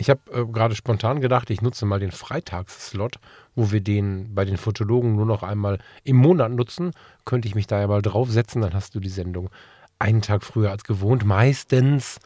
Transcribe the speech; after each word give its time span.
Ich 0.00 0.08
habe 0.08 0.20
äh, 0.32 0.46
gerade 0.46 0.74
spontan 0.74 1.20
gedacht, 1.20 1.50
ich 1.50 1.60
nutze 1.60 1.84
mal 1.84 2.00
den 2.00 2.10
Freitagsslot, 2.10 3.20
wo 3.54 3.70
wir 3.70 3.82
den 3.82 4.34
bei 4.34 4.46
den 4.46 4.56
Fotologen 4.56 5.14
nur 5.14 5.26
noch 5.26 5.42
einmal 5.42 5.78
im 6.04 6.16
Monat 6.16 6.52
nutzen. 6.52 6.92
Könnte 7.26 7.48
ich 7.48 7.54
mich 7.54 7.66
da 7.66 7.78
ja 7.78 7.86
mal 7.86 8.00
draufsetzen, 8.00 8.62
dann 8.62 8.72
hast 8.72 8.94
du 8.94 9.00
die 9.00 9.10
Sendung 9.10 9.50
einen 9.98 10.22
Tag 10.22 10.42
früher 10.42 10.70
als 10.70 10.84
gewohnt. 10.84 11.26
Meistens 11.26 12.18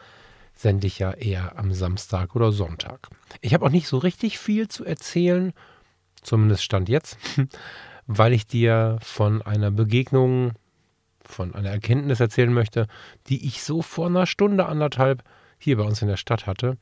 sende 0.54 0.86
ich 0.86 1.00
ja 1.00 1.10
eher 1.10 1.58
am 1.58 1.72
Samstag 1.74 2.36
oder 2.36 2.52
Sonntag. 2.52 3.08
Ich 3.40 3.54
habe 3.54 3.66
auch 3.66 3.70
nicht 3.70 3.88
so 3.88 3.98
richtig 3.98 4.38
viel 4.38 4.68
zu 4.68 4.84
erzählen, 4.84 5.52
zumindest 6.22 6.62
stand 6.62 6.88
jetzt, 6.88 7.18
weil 8.06 8.34
ich 8.34 8.46
dir 8.46 8.98
von 9.02 9.42
einer 9.42 9.72
Begegnung, 9.72 10.52
von 11.24 11.56
einer 11.56 11.70
Erkenntnis 11.70 12.20
erzählen 12.20 12.54
möchte, 12.54 12.86
die 13.26 13.44
ich 13.44 13.64
so 13.64 13.82
vor 13.82 14.06
einer 14.06 14.26
Stunde, 14.26 14.66
anderthalb 14.66 15.24
hier 15.58 15.76
bei 15.76 15.82
uns 15.82 16.02
in 16.02 16.08
der 16.08 16.18
Stadt 16.18 16.46
hatte. 16.46 16.78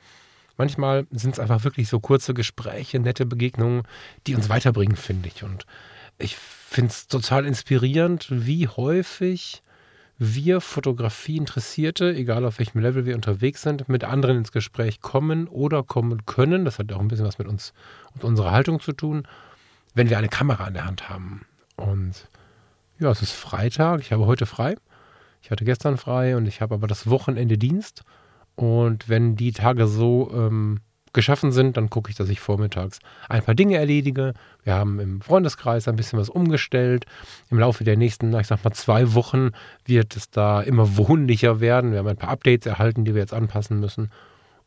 Manchmal 0.56 1.06
sind 1.10 1.32
es 1.32 1.38
einfach 1.38 1.64
wirklich 1.64 1.88
so 1.88 2.00
kurze 2.00 2.34
Gespräche, 2.34 2.98
nette 2.98 3.26
Begegnungen, 3.26 3.82
die 4.26 4.34
uns 4.34 4.48
weiterbringen, 4.48 4.96
finde 4.96 5.28
ich. 5.28 5.42
Und 5.42 5.66
ich 6.18 6.36
finde 6.36 6.90
es 6.90 7.06
total 7.06 7.46
inspirierend, 7.46 8.28
wie 8.30 8.68
häufig 8.68 9.62
wir 10.18 10.60
Fotografie-Interessierte, 10.60 12.14
egal 12.14 12.44
auf 12.44 12.58
welchem 12.58 12.80
Level 12.80 13.06
wir 13.06 13.16
unterwegs 13.16 13.62
sind, 13.62 13.88
mit 13.88 14.04
anderen 14.04 14.38
ins 14.38 14.52
Gespräch 14.52 15.00
kommen 15.00 15.48
oder 15.48 15.82
kommen 15.82 16.26
können. 16.26 16.64
Das 16.64 16.78
hat 16.78 16.92
auch 16.92 17.00
ein 17.00 17.08
bisschen 17.08 17.26
was 17.26 17.38
mit 17.38 17.48
uns 17.48 17.72
und 18.14 18.22
unserer 18.22 18.52
Haltung 18.52 18.78
zu 18.78 18.92
tun, 18.92 19.26
wenn 19.94 20.10
wir 20.10 20.18
eine 20.18 20.28
Kamera 20.28 20.68
in 20.68 20.74
der 20.74 20.84
Hand 20.84 21.08
haben. 21.08 21.44
Und 21.76 22.28
ja, 22.98 23.10
es 23.10 23.20
ist 23.20 23.32
Freitag. 23.32 24.00
Ich 24.00 24.12
habe 24.12 24.26
heute 24.26 24.46
frei. 24.46 24.76
Ich 25.42 25.50
hatte 25.50 25.64
gestern 25.64 25.96
frei 25.96 26.36
und 26.36 26.46
ich 26.46 26.60
habe 26.60 26.74
aber 26.74 26.86
das 26.86 27.10
Wochenende 27.10 27.58
Dienst. 27.58 28.04
Und 28.54 29.08
wenn 29.08 29.36
die 29.36 29.52
Tage 29.52 29.86
so 29.86 30.30
ähm, 30.34 30.80
geschaffen 31.12 31.52
sind, 31.52 31.76
dann 31.76 31.90
gucke 31.90 32.10
ich, 32.10 32.16
dass 32.16 32.28
ich 32.28 32.40
vormittags 32.40 32.98
ein 33.28 33.42
paar 33.42 33.54
Dinge 33.54 33.76
erledige. 33.76 34.34
Wir 34.64 34.74
haben 34.74 34.98
im 35.00 35.20
Freundeskreis 35.20 35.88
ein 35.88 35.96
bisschen 35.96 36.18
was 36.18 36.28
umgestellt. 36.28 37.04
Im 37.50 37.58
Laufe 37.58 37.84
der 37.84 37.96
nächsten, 37.96 38.32
ich 38.38 38.46
sag 38.46 38.64
mal, 38.64 38.72
zwei 38.72 39.14
Wochen 39.14 39.50
wird 39.84 40.16
es 40.16 40.30
da 40.30 40.62
immer 40.62 40.96
wohnlicher 40.96 41.60
werden. 41.60 41.92
Wir 41.92 41.98
haben 41.98 42.08
ein 42.08 42.16
paar 42.16 42.30
Updates 42.30 42.66
erhalten, 42.66 43.04
die 43.04 43.14
wir 43.14 43.20
jetzt 43.20 43.34
anpassen 43.34 43.80
müssen. 43.80 44.10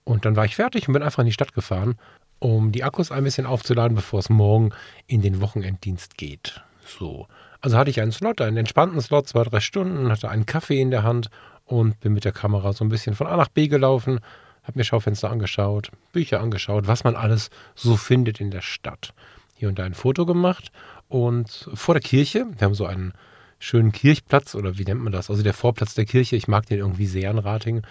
Und 0.04 0.26
dann 0.26 0.36
war 0.36 0.46
ich 0.46 0.56
fertig 0.56 0.88
und 0.88 0.94
bin 0.94 1.04
einfach 1.04 1.20
in 1.20 1.28
die 1.28 1.34
Stadt 1.34 1.54
gefahren, 1.54 1.96
um 2.40 2.72
die 2.72 2.84
Akkus 2.84 3.12
ein 3.12 3.24
bisschen 3.24 3.48
aufzuladen, 3.48 3.96
bevor 3.96 4.20
es 4.20 4.30
morgen 4.30 4.70
in 5.08 5.22
den 5.22 5.42
Wochenenddienst 5.42 6.18
geht. 6.18 6.62
So. 6.86 7.28
Also 7.62 7.78
hatte 7.78 7.90
ich 7.90 8.00
einen 8.00 8.12
Slot, 8.12 8.42
einen 8.42 8.58
entspannten 8.58 9.02
Slot, 9.02 9.28
zwei, 9.28 9.44
drei 9.44 9.60
Stunden, 9.60 10.12
hatte 10.12 10.30
einen 10.30 10.46
Kaffee 10.46 10.80
in 10.80 10.92
der 10.92 11.02
Hand 11.02 11.32
und 11.66 12.00
bin 12.00 12.14
mit 12.14 12.26
der 12.26 12.32
Kamera 12.32 12.74
so 12.74 12.86
ein 12.86 12.90
bisschen 12.90 13.16
von 13.16 13.28
A 13.28 13.36
nach 13.36 13.50
B 13.50 13.68
gelaufen, 13.68 14.20
habe 14.64 14.80
mir 14.80 14.84
Schaufenster 14.84 15.30
angeschaut, 15.30 15.92
Bücher 16.12 16.42
angeschaut, 16.42 16.88
was 16.88 17.04
man 17.04 17.16
alles 17.16 17.50
so 17.76 17.98
findet 17.98 18.40
in 18.40 18.52
der 18.52 18.62
Stadt. 18.62 19.14
Hier 19.56 19.70
und 19.70 19.80
da 19.80 19.84
ein 19.84 19.94
Foto 19.94 20.26
gemacht 20.26 20.72
und 21.08 21.70
vor 21.74 21.96
der 21.96 22.02
Kirche, 22.02 22.46
wir 22.58 22.66
haben 22.66 22.74
so 22.74 22.86
einen 22.86 23.14
schönen 23.60 23.92
Kirchplatz 23.92 24.56
oder 24.56 24.78
wie 24.78 24.84
nennt 24.84 25.02
man 25.02 25.14
das? 25.14 25.30
Also 25.30 25.44
der 25.44 25.54
Vorplatz 25.54 25.94
der 25.94 26.06
Kirche, 26.06 26.36
ich 26.36 26.48
mag 26.48 26.66
den 26.66 26.80
irgendwie 26.80 27.08
sehr 27.08 27.32
in 27.32 27.40
Rating 27.40 27.82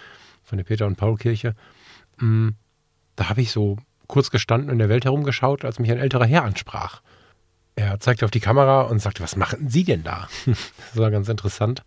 von 0.43 0.57
der 0.57 0.65
Peter- 0.65 0.85
und 0.85 0.95
Paul-Kirche. 0.95 1.55
Mm, 2.17 2.49
da 3.15 3.29
habe 3.29 3.41
ich 3.41 3.51
so 3.51 3.77
kurz 4.07 4.29
gestanden 4.29 4.69
und 4.69 4.73
in 4.73 4.79
der 4.79 4.89
Welt 4.89 5.05
herumgeschaut, 5.05 5.65
als 5.65 5.79
mich 5.79 5.91
ein 5.91 5.97
älterer 5.97 6.25
Herr 6.25 6.43
ansprach. 6.43 7.01
Er 7.75 7.99
zeigte 7.99 8.25
auf 8.25 8.31
die 8.31 8.39
Kamera 8.39 8.83
und 8.83 8.99
sagte, 8.99 9.23
was 9.23 9.35
machen 9.35 9.67
Sie 9.69 9.83
denn 9.83 10.03
da? 10.03 10.27
das 10.45 10.95
war 10.95 11.09
ganz 11.09 11.27
interessant 11.29 11.83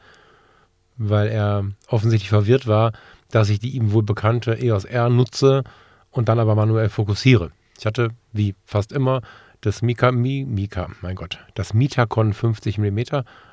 weil 0.99 1.29
er 1.29 1.65
offensichtlich 1.87 2.29
verwirrt 2.29 2.67
war, 2.67 2.93
dass 3.31 3.49
ich 3.49 3.61
die 3.61 3.71
ihm 3.77 3.93
wohl 3.93 4.03
bekannte 4.03 4.61
EOS 4.61 4.85
R 4.85 5.09
nutze 5.09 5.65
und 6.11 6.29
dann 6.29 6.39
aber 6.39 6.55
manuell 6.55 6.89
fokussiere. 6.89 7.51
Ich 7.79 7.87
hatte, 7.87 8.11
wie 8.33 8.55
fast 8.65 8.93
immer, 8.93 9.23
das 9.61 9.83
Mika, 9.83 10.13
Mi, 10.13 10.45
Mika, 10.45 10.89
mein 11.01 11.17
Gott, 11.17 11.39
das 11.55 11.75
Mitacon 11.75 12.33
50 12.33 12.79
mm 12.79 13.01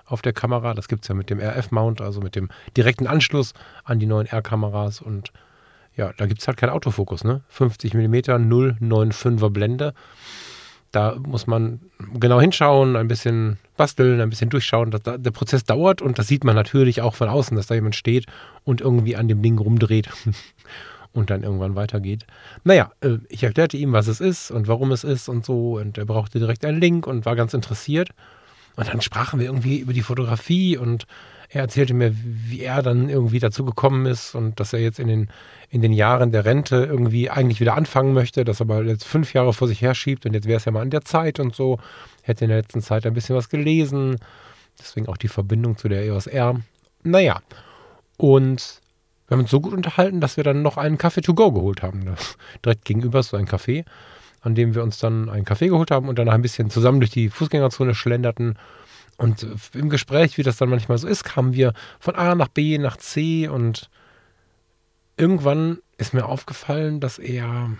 auf 0.05 0.21
der 0.21 0.33
Kamera. 0.33 0.73
Das 0.73 0.87
gibt 0.87 1.03
es 1.03 1.07
ja 1.07 1.15
mit 1.15 1.29
dem 1.29 1.39
RF-Mount, 1.39 2.01
also 2.01 2.21
mit 2.21 2.35
dem 2.35 2.49
direkten 2.77 3.07
Anschluss 3.07 3.53
an 3.83 3.99
die 3.99 4.05
neuen 4.05 4.27
R-Kameras. 4.27 5.01
Und 5.01 5.31
ja, 5.95 6.11
da 6.17 6.25
gibt 6.27 6.41
es 6.41 6.47
halt 6.47 6.57
keinen 6.57 6.71
Autofokus, 6.71 7.23
ne? 7.23 7.41
50 7.49 7.93
mm 7.93 8.15
095er 8.15 9.49
Blende. 9.49 9.93
Da 10.95 11.17
muss 11.27 11.45
man 11.45 11.81
genau 12.13 12.39
hinschauen, 12.39 12.95
ein 12.95 13.09
bisschen 13.09 13.57
basteln, 13.75 14.21
ein 14.21 14.29
bisschen 14.29 14.49
durchschauen. 14.49 14.91
Das, 14.91 15.01
der 15.03 15.31
Prozess 15.31 15.65
dauert 15.65 16.01
und 16.01 16.17
das 16.17 16.27
sieht 16.27 16.45
man 16.45 16.55
natürlich 16.55 17.01
auch 17.01 17.15
von 17.15 17.27
außen, 17.27 17.57
dass 17.57 17.67
da 17.67 17.75
jemand 17.75 17.95
steht 17.95 18.27
und 18.63 18.79
irgendwie 18.79 19.17
an 19.17 19.27
dem 19.27 19.41
Ding 19.41 19.57
rumdreht 19.57 20.07
und 21.13 21.31
dann 21.31 21.43
irgendwann 21.43 21.75
weitergeht. 21.75 22.25
Naja, 22.63 22.93
äh, 23.01 23.17
ich 23.27 23.43
erklärte 23.43 23.75
ihm, 23.75 23.91
was 23.91 24.07
es 24.07 24.21
ist 24.21 24.51
und 24.51 24.69
warum 24.69 24.93
es 24.93 25.03
ist 25.03 25.27
und 25.27 25.45
so 25.45 25.79
und 25.79 25.97
er 25.97 26.05
brauchte 26.05 26.39
direkt 26.39 26.63
einen 26.63 26.79
Link 26.79 27.07
und 27.07 27.25
war 27.25 27.35
ganz 27.35 27.53
interessiert. 27.53 28.11
Und 28.77 28.87
dann 28.87 29.01
sprachen 29.01 29.37
wir 29.37 29.47
irgendwie 29.47 29.79
über 29.79 29.91
die 29.91 30.01
Fotografie 30.01 30.77
und 30.77 31.07
er 31.49 31.61
erzählte 31.61 31.93
mir, 31.93 32.13
wie 32.15 32.61
er 32.61 32.81
dann 32.81 33.09
irgendwie 33.09 33.39
dazu 33.39 33.65
gekommen 33.65 34.05
ist 34.05 34.35
und 34.35 34.59
dass 34.59 34.73
er 34.73 34.79
jetzt 34.79 34.99
in 34.99 35.07
den, 35.07 35.29
in 35.69 35.81
den 35.81 35.93
Jahren 35.93 36.31
der 36.31 36.45
Rente 36.45 36.85
irgendwie 36.85 37.29
eigentlich 37.29 37.59
wieder 37.59 37.75
anfangen 37.75 38.13
möchte, 38.13 38.43
das 38.43 38.61
aber 38.61 38.83
jetzt 38.83 39.05
fünf 39.05 39.33
Jahre 39.33 39.53
vor 39.53 39.67
sich 39.67 39.81
her 39.81 39.95
schiebt 39.95 40.25
und 40.25 40.33
jetzt 40.33 40.47
wäre 40.47 40.57
es 40.57 40.65
ja 40.65 40.71
mal 40.71 40.81
an 40.81 40.89
der 40.89 41.03
Zeit 41.03 41.39
und 41.39 41.55
so. 41.55 41.79
Hätte 42.23 42.45
in 42.45 42.49
der 42.49 42.59
letzten 42.59 42.81
Zeit 42.81 43.05
ein 43.05 43.13
bisschen 43.13 43.35
was 43.35 43.49
gelesen. 43.49 44.17
Deswegen 44.79 45.07
auch 45.07 45.17
die 45.17 45.27
Verbindung 45.27 45.77
zu 45.77 45.87
der 45.87 46.03
EOS 46.03 46.27
R. 46.27 46.59
Naja. 47.03 47.39
Und 48.17 48.81
wir 49.27 49.35
haben 49.35 49.41
uns 49.41 49.51
so 49.51 49.61
gut 49.61 49.73
unterhalten, 49.73 50.21
dass 50.21 50.37
wir 50.37 50.43
dann 50.43 50.61
noch 50.61 50.77
einen 50.77 50.97
Kaffee 50.97 51.21
to 51.21 51.33
go 51.33 51.51
geholt 51.51 51.81
haben. 51.81 52.15
Direkt 52.63 52.85
gegenüber 52.85 53.19
ist 53.19 53.29
so 53.29 53.37
ein 53.37 53.47
Café, 53.47 53.85
an 54.41 54.55
dem 54.55 54.75
wir 54.75 54.83
uns 54.83 54.99
dann 54.99 55.29
einen 55.29 55.45
Kaffee 55.45 55.69
geholt 55.69 55.91
haben 55.91 56.09
und 56.09 56.19
dann 56.19 56.29
ein 56.29 56.41
bisschen 56.41 56.69
zusammen 56.69 56.99
durch 56.99 57.11
die 57.11 57.29
Fußgängerzone 57.29 57.95
schlenderten 57.95 58.57
und 59.17 59.47
im 59.73 59.89
Gespräch, 59.89 60.37
wie 60.37 60.43
das 60.43 60.57
dann 60.57 60.69
manchmal 60.69 60.97
so 60.97 61.07
ist, 61.07 61.23
kamen 61.23 61.53
wir 61.53 61.73
von 61.99 62.15
A 62.15 62.35
nach 62.35 62.49
B 62.49 62.77
nach 62.77 62.97
C 62.97 63.47
und 63.47 63.89
irgendwann 65.17 65.79
ist 65.97 66.13
mir 66.13 66.25
aufgefallen, 66.25 66.99
dass 66.99 67.17
er, 67.17 67.71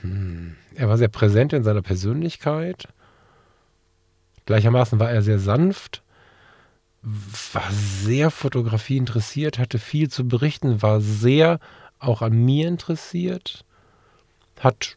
hm, 0.00 0.56
er 0.74 0.88
war 0.88 0.96
sehr 0.96 1.08
präsent 1.08 1.52
in 1.52 1.62
seiner 1.62 1.82
Persönlichkeit. 1.82 2.88
Gleichermaßen 4.46 4.98
war 4.98 5.10
er 5.10 5.22
sehr 5.22 5.38
sanft, 5.38 6.02
war 7.52 7.70
sehr 7.70 8.30
Fotografie 8.30 8.96
interessiert, 8.96 9.58
hatte 9.58 9.78
viel 9.78 10.08
zu 10.08 10.26
berichten, 10.26 10.82
war 10.82 11.00
sehr 11.00 11.58
auch 11.98 12.22
an 12.22 12.32
mir 12.32 12.68
interessiert, 12.68 13.64
hat 14.60 14.96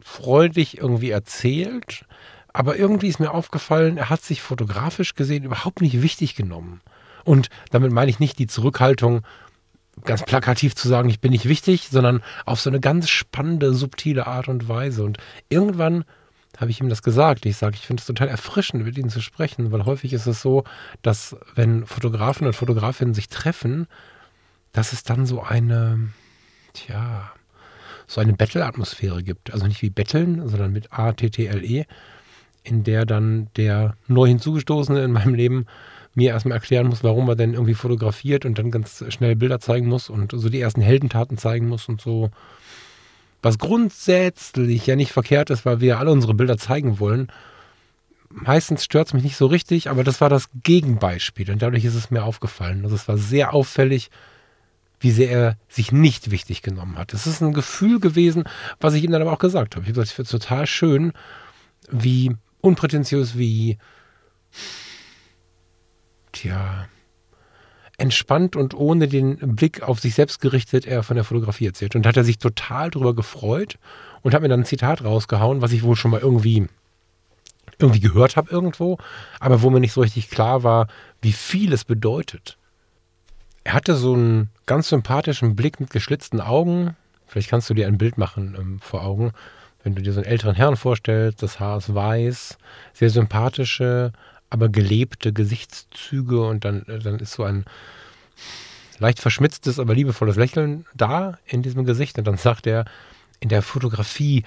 freudig 0.00 0.78
irgendwie 0.78 1.10
erzählt, 1.10 2.04
aber 2.52 2.76
irgendwie 2.76 3.08
ist 3.08 3.20
mir 3.20 3.32
aufgefallen, 3.32 3.96
er 3.96 4.10
hat 4.10 4.22
sich 4.22 4.42
fotografisch 4.42 5.14
gesehen 5.14 5.44
überhaupt 5.44 5.80
nicht 5.80 6.02
wichtig 6.02 6.34
genommen. 6.34 6.80
Und 7.24 7.48
damit 7.70 7.92
meine 7.92 8.10
ich 8.10 8.18
nicht 8.18 8.38
die 8.38 8.46
Zurückhaltung, 8.46 9.22
ganz 10.04 10.22
plakativ 10.22 10.74
zu 10.74 10.88
sagen, 10.88 11.10
ich 11.10 11.20
bin 11.20 11.32
nicht 11.32 11.46
wichtig, 11.46 11.88
sondern 11.90 12.22
auf 12.46 12.60
so 12.60 12.70
eine 12.70 12.80
ganz 12.80 13.08
spannende, 13.08 13.74
subtile 13.74 14.26
Art 14.26 14.48
und 14.48 14.68
Weise. 14.68 15.04
Und 15.04 15.18
irgendwann 15.48 16.04
habe 16.58 16.70
ich 16.70 16.80
ihm 16.80 16.88
das 16.88 17.02
gesagt. 17.02 17.46
Ich 17.46 17.56
sage, 17.56 17.76
ich 17.76 17.86
finde 17.86 18.00
es 18.00 18.06
total 18.06 18.28
erfrischend, 18.28 18.84
mit 18.84 18.98
ihnen 18.98 19.10
zu 19.10 19.20
sprechen, 19.20 19.72
weil 19.72 19.84
häufig 19.84 20.12
ist 20.12 20.26
es 20.26 20.42
so, 20.42 20.64
dass 21.02 21.36
wenn 21.54 21.86
Fotografen 21.86 22.46
und 22.46 22.54
Fotografinnen 22.54 23.14
sich 23.14 23.28
treffen, 23.28 23.86
dass 24.72 24.92
es 24.92 25.02
dann 25.02 25.26
so 25.26 25.42
eine, 25.42 26.10
tja, 26.72 27.32
so 28.06 28.20
eine 28.20 28.32
Battle-Atmosphäre 28.32 29.22
gibt. 29.22 29.52
Also 29.52 29.66
nicht 29.66 29.82
wie 29.82 29.90
Betteln, 29.90 30.48
sondern 30.48 30.72
mit 30.72 30.92
A-T-T-L-E 30.92 31.86
in 32.62 32.84
der 32.84 33.06
dann 33.06 33.48
der 33.56 33.96
neu 34.06 34.28
hinzugestoßene 34.28 35.02
in 35.02 35.12
meinem 35.12 35.34
Leben 35.34 35.66
mir 36.14 36.30
erstmal 36.30 36.56
erklären 36.56 36.88
muss, 36.88 37.04
warum 37.04 37.28
er 37.28 37.36
denn 37.36 37.54
irgendwie 37.54 37.74
fotografiert 37.74 38.44
und 38.44 38.58
dann 38.58 38.70
ganz 38.70 39.04
schnell 39.08 39.36
Bilder 39.36 39.60
zeigen 39.60 39.86
muss 39.86 40.10
und 40.10 40.32
so 40.32 40.48
die 40.48 40.60
ersten 40.60 40.80
Heldentaten 40.80 41.38
zeigen 41.38 41.68
muss 41.68 41.88
und 41.88 42.00
so. 42.00 42.30
Was 43.42 43.58
grundsätzlich 43.58 44.86
ja 44.86 44.96
nicht 44.96 45.12
verkehrt 45.12 45.50
ist, 45.50 45.64
weil 45.64 45.80
wir 45.80 45.98
alle 45.98 46.10
unsere 46.10 46.34
Bilder 46.34 46.58
zeigen 46.58 46.98
wollen. 47.00 47.28
Meistens 48.28 48.84
stört 48.84 49.08
es 49.08 49.14
mich 49.14 49.22
nicht 49.22 49.36
so 49.36 49.46
richtig, 49.46 49.88
aber 49.88 50.04
das 50.04 50.20
war 50.20 50.28
das 50.28 50.48
Gegenbeispiel 50.62 51.50
und 51.50 51.62
dadurch 51.62 51.84
ist 51.84 51.94
es 51.94 52.10
mir 52.10 52.24
aufgefallen. 52.24 52.84
Also 52.84 52.96
es 52.96 53.08
war 53.08 53.16
sehr 53.16 53.54
auffällig, 53.54 54.10
wie 55.00 55.10
sehr 55.10 55.30
er 55.30 55.56
sich 55.68 55.90
nicht 55.90 56.30
wichtig 56.30 56.60
genommen 56.62 56.98
hat. 56.98 57.14
Es 57.14 57.26
ist 57.26 57.40
ein 57.40 57.54
Gefühl 57.54 57.98
gewesen, 57.98 58.44
was 58.78 58.94
ich 58.94 59.02
ihm 59.02 59.10
dann 59.10 59.22
aber 59.22 59.32
auch 59.32 59.38
gesagt 59.38 59.74
habe. 59.74 59.84
Ich 59.84 59.88
habe 59.88 59.94
gesagt, 59.94 60.08
ich 60.10 60.14
finde 60.14 60.36
es 60.36 60.42
total 60.42 60.66
schön, 60.66 61.12
wie 61.90 62.36
unprätentiös, 62.60 63.36
wie, 63.36 63.78
tja, 66.32 66.88
entspannt 68.00 68.56
und 68.56 68.74
ohne 68.74 69.08
den 69.08 69.36
Blick 69.56 69.82
auf 69.82 70.00
sich 70.00 70.14
selbst 70.14 70.40
gerichtet 70.40 70.86
er 70.86 71.02
von 71.02 71.16
der 71.16 71.24
Fotografie 71.24 71.66
erzählt. 71.66 71.94
Und 71.94 72.06
hat 72.06 72.16
er 72.16 72.24
sich 72.24 72.38
total 72.38 72.90
darüber 72.90 73.14
gefreut 73.14 73.78
und 74.22 74.34
hat 74.34 74.42
mir 74.42 74.48
dann 74.48 74.60
ein 74.60 74.66
Zitat 74.66 75.04
rausgehauen, 75.04 75.60
was 75.60 75.72
ich 75.72 75.82
wohl 75.82 75.96
schon 75.96 76.10
mal 76.10 76.20
irgendwie 76.20 76.66
irgendwie 77.78 78.00
gehört 78.00 78.36
habe 78.36 78.50
irgendwo, 78.50 78.98
aber 79.38 79.62
wo 79.62 79.70
mir 79.70 79.80
nicht 79.80 79.92
so 79.92 80.02
richtig 80.02 80.30
klar 80.30 80.62
war, 80.62 80.86
wie 81.22 81.32
viel 81.32 81.72
es 81.72 81.84
bedeutet. 81.84 82.58
Er 83.64 83.74
hatte 83.74 83.94
so 83.94 84.14
einen 84.14 84.50
ganz 84.66 84.88
sympathischen 84.88 85.56
Blick 85.56 85.80
mit 85.80 85.90
geschlitzten 85.90 86.40
Augen. 86.40 86.96
Vielleicht 87.26 87.48
kannst 87.48 87.70
du 87.70 87.74
dir 87.74 87.86
ein 87.86 87.98
Bild 87.98 88.18
machen 88.18 88.56
ähm, 88.58 88.80
vor 88.80 89.02
Augen, 89.02 89.32
wenn 89.82 89.94
du 89.94 90.02
dir 90.02 90.12
so 90.12 90.20
einen 90.20 90.28
älteren 90.28 90.54
Herrn 90.54 90.76
vorstellst. 90.76 91.42
Das 91.42 91.60
Haar 91.60 91.78
ist 91.78 91.94
weiß, 91.94 92.58
sehr 92.92 93.10
sympathische, 93.10 94.12
aber 94.50 94.68
gelebte 94.68 95.32
Gesichtszüge 95.32 96.42
und 96.42 96.64
dann, 96.64 96.82
äh, 96.86 96.98
dann 96.98 97.18
ist 97.18 97.32
so 97.32 97.44
ein 97.44 97.64
leicht 98.98 99.20
verschmitztes, 99.20 99.78
aber 99.78 99.94
liebevolles 99.94 100.36
Lächeln 100.36 100.84
da 100.94 101.38
in 101.46 101.62
diesem 101.62 101.84
Gesicht. 101.84 102.18
Und 102.18 102.26
dann 102.26 102.36
sagt 102.36 102.66
er, 102.66 102.84
in 103.40 103.48
der 103.48 103.62
Fotografie 103.62 104.44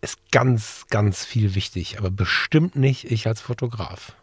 ist 0.00 0.18
ganz, 0.30 0.86
ganz 0.88 1.24
viel 1.24 1.54
wichtig, 1.54 1.98
aber 1.98 2.10
bestimmt 2.10 2.76
nicht 2.76 3.10
ich 3.10 3.26
als 3.26 3.40
Fotograf. 3.40 4.14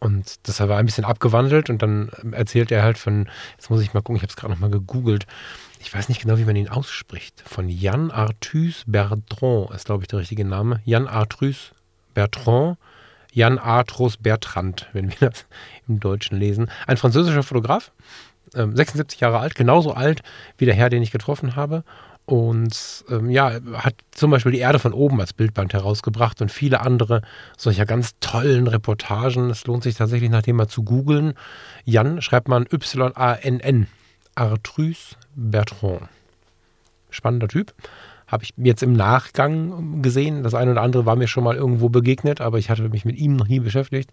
Und 0.00 0.48
das 0.48 0.58
war 0.60 0.78
ein 0.78 0.86
bisschen 0.86 1.04
abgewandelt 1.04 1.68
und 1.68 1.82
dann 1.82 2.10
erzählt 2.32 2.72
er 2.72 2.82
halt 2.82 2.96
von, 2.96 3.28
jetzt 3.56 3.68
muss 3.68 3.82
ich 3.82 3.92
mal 3.92 4.00
gucken, 4.00 4.16
ich 4.16 4.22
habe 4.22 4.30
es 4.30 4.36
gerade 4.36 4.52
nochmal 4.52 4.70
gegoogelt, 4.70 5.26
ich 5.78 5.94
weiß 5.94 6.08
nicht 6.08 6.22
genau, 6.22 6.38
wie 6.38 6.44
man 6.46 6.56
ihn 6.56 6.68
ausspricht, 6.68 7.42
von 7.46 7.68
Jan 7.68 8.10
Arthus 8.10 8.84
Bertrand 8.86 9.70
ist, 9.74 9.84
glaube 9.84 10.02
ich, 10.02 10.08
der 10.08 10.20
richtige 10.20 10.44
Name. 10.44 10.80
Jan 10.84 11.06
Arthus 11.06 11.72
Bertrand, 12.14 12.78
Jan 13.32 13.58
Arthus 13.58 14.16
Bertrand, 14.16 14.88
wenn 14.94 15.10
wir 15.10 15.30
das 15.30 15.44
im 15.86 16.00
Deutschen 16.00 16.38
lesen. 16.38 16.70
Ein 16.86 16.96
französischer 16.96 17.42
Fotograf, 17.42 17.92
76 18.52 19.20
ähm, 19.20 19.26
Jahre 19.26 19.38
alt, 19.38 19.54
genauso 19.54 19.92
alt 19.92 20.22
wie 20.56 20.64
der 20.64 20.74
Herr, 20.74 20.88
den 20.88 21.02
ich 21.02 21.12
getroffen 21.12 21.56
habe. 21.56 21.84
Und 22.30 23.04
ähm, 23.10 23.28
ja, 23.28 23.58
hat 23.72 23.96
zum 24.12 24.30
Beispiel 24.30 24.52
die 24.52 24.60
Erde 24.60 24.78
von 24.78 24.92
oben 24.92 25.20
als 25.20 25.32
Bildband 25.32 25.72
herausgebracht 25.72 26.40
und 26.40 26.52
viele 26.52 26.80
andere 26.80 27.22
solcher 27.56 27.86
ganz 27.86 28.12
tollen 28.20 28.68
Reportagen. 28.68 29.50
Es 29.50 29.66
lohnt 29.66 29.82
sich 29.82 29.96
tatsächlich 29.96 30.30
nach 30.30 30.42
dem 30.42 30.54
mal 30.54 30.68
zu 30.68 30.84
googeln. 30.84 31.34
Jan 31.84 32.22
schreibt 32.22 32.46
man 32.46 32.68
Y-A-N-N. 32.72 33.88
Artrus 34.36 35.16
Bertrand. 35.34 36.02
Spannender 37.10 37.48
Typ. 37.48 37.74
Habe 38.28 38.44
ich 38.44 38.54
jetzt 38.58 38.84
im 38.84 38.92
Nachgang 38.92 40.00
gesehen. 40.00 40.44
Das 40.44 40.54
eine 40.54 40.70
oder 40.70 40.82
andere 40.82 41.06
war 41.06 41.16
mir 41.16 41.26
schon 41.26 41.42
mal 41.42 41.56
irgendwo 41.56 41.88
begegnet, 41.88 42.40
aber 42.40 42.58
ich 42.58 42.70
hatte 42.70 42.88
mich 42.90 43.04
mit 43.04 43.18
ihm 43.18 43.34
noch 43.34 43.48
nie 43.48 43.58
beschäftigt. 43.58 44.12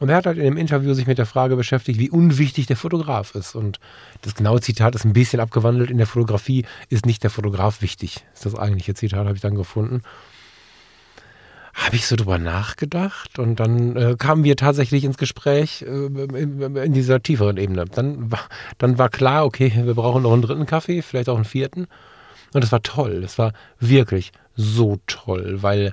Und 0.00 0.08
er 0.08 0.16
hat 0.16 0.26
halt 0.26 0.38
in 0.38 0.44
dem 0.44 0.56
Interview 0.56 0.92
sich 0.92 1.06
mit 1.06 1.18
der 1.18 1.26
Frage 1.26 1.56
beschäftigt, 1.56 1.98
wie 1.98 2.10
unwichtig 2.10 2.66
der 2.66 2.76
Fotograf 2.76 3.34
ist. 3.34 3.54
Und 3.54 3.78
das 4.22 4.34
genaue 4.34 4.60
Zitat 4.60 4.94
ist 4.94 5.04
ein 5.04 5.12
bisschen 5.12 5.40
abgewandelt. 5.40 5.90
In 5.90 5.98
der 5.98 6.06
Fotografie 6.06 6.64
ist 6.88 7.06
nicht 7.06 7.22
der 7.22 7.30
Fotograf 7.30 7.80
wichtig. 7.80 8.24
Ist 8.34 8.44
das 8.44 8.56
eigentliche 8.56 8.94
Zitat, 8.94 9.26
habe 9.26 9.36
ich 9.36 9.40
dann 9.40 9.54
gefunden. 9.54 10.02
Habe 11.74 11.96
ich 11.96 12.06
so 12.06 12.16
drüber 12.16 12.38
nachgedacht 12.38 13.38
und 13.40 13.58
dann 13.58 13.96
äh, 13.96 14.14
kamen 14.16 14.44
wir 14.44 14.56
tatsächlich 14.56 15.02
ins 15.02 15.16
Gespräch 15.16 15.82
äh, 15.82 15.86
in, 15.86 16.76
in, 16.76 16.92
dieser 16.92 17.20
tieferen 17.20 17.56
Ebene. 17.56 17.84
Dann 17.86 18.30
war, 18.30 18.46
dann 18.78 18.96
war 18.96 19.08
klar, 19.08 19.44
okay, 19.44 19.72
wir 19.74 19.94
brauchen 19.94 20.22
noch 20.22 20.32
einen 20.32 20.42
dritten 20.42 20.66
Kaffee, 20.66 21.02
vielleicht 21.02 21.28
auch 21.28 21.34
einen 21.34 21.44
vierten. 21.44 21.88
Und 22.52 22.62
das 22.62 22.70
war 22.70 22.82
toll. 22.82 23.20
Das 23.22 23.38
war 23.38 23.52
wirklich 23.80 24.32
so 24.54 24.98
toll, 25.08 25.62
weil 25.62 25.92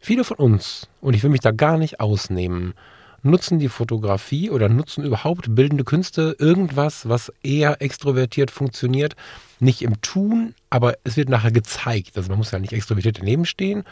viele 0.00 0.22
von 0.22 0.36
uns, 0.36 0.88
und 1.00 1.14
ich 1.14 1.22
will 1.24 1.30
mich 1.30 1.40
da 1.40 1.50
gar 1.50 1.78
nicht 1.78 1.98
ausnehmen, 1.98 2.74
nutzen 3.22 3.58
die 3.58 3.68
Fotografie 3.68 4.50
oder 4.50 4.68
nutzen 4.68 5.04
überhaupt 5.04 5.54
bildende 5.54 5.84
Künste 5.84 6.36
irgendwas, 6.38 7.08
was 7.08 7.32
eher 7.42 7.80
extrovertiert 7.80 8.50
funktioniert. 8.50 9.14
Nicht 9.60 9.82
im 9.82 10.00
Tun, 10.00 10.54
aber 10.70 10.94
es 11.04 11.16
wird 11.16 11.28
nachher 11.28 11.52
gezeigt. 11.52 12.16
Also 12.16 12.30
man 12.30 12.38
muss 12.38 12.50
ja 12.50 12.58
nicht 12.58 12.72
extrovertiert 12.72 13.18
daneben 13.18 13.44
stehen, 13.44 13.84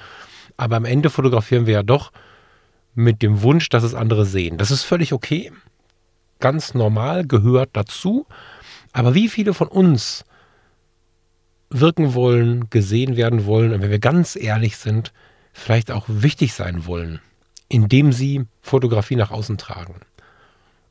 aber 0.57 0.77
am 0.77 0.85
Ende 0.85 1.11
fotografieren 1.11 1.67
wir 1.67 1.75
ja 1.75 1.83
doch 1.83 2.13
mit 2.95 3.23
dem 3.23 3.43
Wunsch, 3.43 3.69
dass 3.69 3.85
es 3.85 3.95
andere 3.95 4.27
sehen. 4.27 4.59
Das 4.59 4.71
ist 4.71 4.83
völlig 4.83 5.13
okay. 5.13 5.53
Ganz 6.41 6.75
normal, 6.75 7.27
gehört 7.27 7.71
dazu. 7.75 8.27
Aber 8.93 9.15
wie 9.15 9.29
viele 9.29 9.55
von 9.55 9.69
uns 9.69 10.25
wirken 11.69 12.15
wollen, 12.15 12.69
gesehen 12.71 13.17
werden 13.17 13.47
wollen 13.47 13.73
und 13.73 13.81
wenn 13.81 13.93
wir 13.93 14.01
ganz 14.01 14.35
ehrlich 14.35 14.77
sind, 14.77 15.13
vielleicht 15.53 15.93
auch 15.93 16.07
wichtig 16.09 16.53
sein 16.53 16.87
wollen 16.87 17.21
indem 17.71 18.13
sie 18.13 18.45
Fotografie 18.61 19.17
nach 19.17 19.31
außen 19.31 19.57
tragen. 19.57 19.95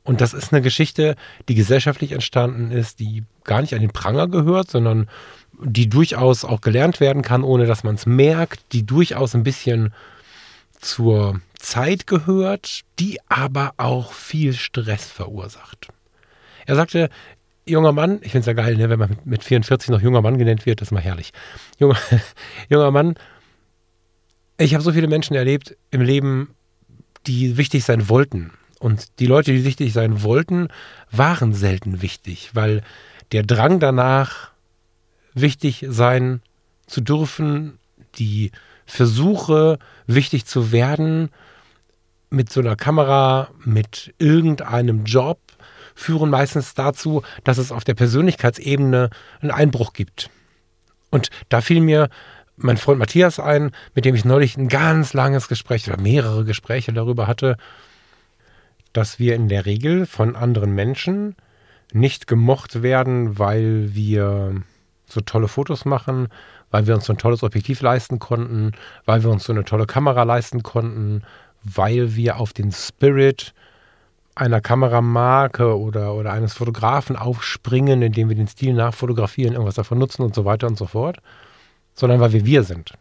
Und 0.02 0.20
das 0.20 0.34
ist 0.34 0.52
eine 0.52 0.62
Geschichte, 0.62 1.14
die 1.48 1.54
gesellschaftlich 1.54 2.12
entstanden 2.12 2.72
ist, 2.72 2.98
die 2.98 3.24
gar 3.44 3.60
nicht 3.60 3.74
an 3.74 3.80
den 3.80 3.92
Pranger 3.92 4.26
gehört, 4.26 4.70
sondern 4.70 5.08
die 5.62 5.88
durchaus 5.88 6.44
auch 6.44 6.62
gelernt 6.62 7.00
werden 7.00 7.22
kann, 7.22 7.44
ohne 7.44 7.66
dass 7.66 7.84
man 7.84 7.94
es 7.94 8.06
merkt, 8.06 8.72
die 8.72 8.84
durchaus 8.84 9.34
ein 9.34 9.44
bisschen 9.44 9.92
zur 10.80 11.40
Zeit 11.58 12.06
gehört, 12.06 12.80
die 12.98 13.18
aber 13.28 13.74
auch 13.76 14.12
viel 14.12 14.54
Stress 14.54 15.04
verursacht. 15.04 15.88
Er 16.64 16.76
sagte, 16.76 17.10
junger 17.66 17.92
Mann, 17.92 18.20
ich 18.22 18.32
finde 18.32 18.40
es 18.40 18.46
ja 18.46 18.54
geil, 18.54 18.76
ne, 18.76 18.88
wenn 18.88 18.98
man 18.98 19.18
mit 19.24 19.44
44 19.44 19.90
noch 19.90 20.00
junger 20.00 20.22
Mann 20.22 20.38
genannt 20.38 20.64
wird, 20.64 20.80
das 20.80 20.88
ist 20.88 20.92
mal 20.92 21.02
herrlich. 21.02 21.32
Junger, 21.78 21.98
junger 22.70 22.90
Mann, 22.90 23.16
ich 24.56 24.72
habe 24.72 24.82
so 24.82 24.92
viele 24.92 25.08
Menschen 25.08 25.36
erlebt 25.36 25.76
im 25.90 26.00
Leben, 26.00 26.54
die 27.26 27.56
wichtig 27.56 27.84
sein 27.84 28.08
wollten. 28.08 28.52
Und 28.78 29.18
die 29.18 29.26
Leute, 29.26 29.52
die 29.52 29.64
wichtig 29.64 29.92
sein 29.92 30.22
wollten, 30.22 30.68
waren 31.10 31.52
selten 31.52 32.02
wichtig, 32.02 32.50
weil 32.54 32.82
der 33.32 33.42
Drang 33.42 33.78
danach, 33.78 34.50
wichtig 35.34 35.86
sein 35.88 36.42
zu 36.86 37.00
dürfen, 37.00 37.78
die 38.16 38.50
Versuche, 38.86 39.78
wichtig 40.06 40.46
zu 40.46 40.72
werden, 40.72 41.30
mit 42.30 42.50
so 42.50 42.60
einer 42.60 42.76
Kamera, 42.76 43.50
mit 43.64 44.14
irgendeinem 44.18 45.04
Job, 45.04 45.38
führen 45.94 46.30
meistens 46.30 46.74
dazu, 46.74 47.22
dass 47.44 47.58
es 47.58 47.72
auf 47.72 47.84
der 47.84 47.94
Persönlichkeitsebene 47.94 49.10
einen 49.40 49.50
Einbruch 49.50 49.92
gibt. 49.92 50.30
Und 51.10 51.30
da 51.48 51.60
fiel 51.60 51.80
mir 51.80 52.08
mein 52.62 52.76
Freund 52.76 52.98
Matthias 52.98 53.40
ein, 53.40 53.72
mit 53.94 54.04
dem 54.04 54.14
ich 54.14 54.24
neulich 54.24 54.56
ein 54.56 54.68
ganz 54.68 55.12
langes 55.12 55.48
Gespräch 55.48 55.88
oder 55.88 56.00
mehrere 56.00 56.44
Gespräche 56.44 56.92
darüber 56.92 57.26
hatte, 57.26 57.56
dass 58.92 59.18
wir 59.18 59.34
in 59.34 59.48
der 59.48 59.66
Regel 59.66 60.06
von 60.06 60.36
anderen 60.36 60.74
Menschen 60.74 61.36
nicht 61.92 62.26
gemocht 62.26 62.82
werden, 62.82 63.38
weil 63.38 63.94
wir 63.94 64.62
so 65.06 65.20
tolle 65.20 65.48
Fotos 65.48 65.84
machen, 65.84 66.28
weil 66.70 66.86
wir 66.86 66.94
uns 66.94 67.06
so 67.06 67.12
ein 67.12 67.18
tolles 67.18 67.42
Objektiv 67.42 67.80
leisten 67.80 68.18
konnten, 68.18 68.72
weil 69.04 69.22
wir 69.22 69.30
uns 69.30 69.44
so 69.44 69.52
eine 69.52 69.64
tolle 69.64 69.86
Kamera 69.86 70.22
leisten 70.22 70.62
konnten, 70.62 71.22
weil 71.62 72.14
wir 72.14 72.38
auf 72.38 72.52
den 72.52 72.72
Spirit 72.72 73.54
einer 74.36 74.60
Kameramarke 74.60 75.78
oder, 75.78 76.14
oder 76.14 76.32
eines 76.32 76.54
Fotografen 76.54 77.16
aufspringen, 77.16 78.02
indem 78.02 78.28
wir 78.28 78.36
den 78.36 78.46
Stil 78.46 78.74
nachfotografieren, 78.74 79.54
irgendwas 79.54 79.74
davon 79.74 79.98
nutzen 79.98 80.22
und 80.22 80.34
so 80.34 80.44
weiter 80.44 80.68
und 80.68 80.78
so 80.78 80.86
fort 80.86 81.18
sondern 82.00 82.18
weil 82.18 82.32
wir 82.32 82.46
wir 82.46 82.64
sind. 82.64 82.94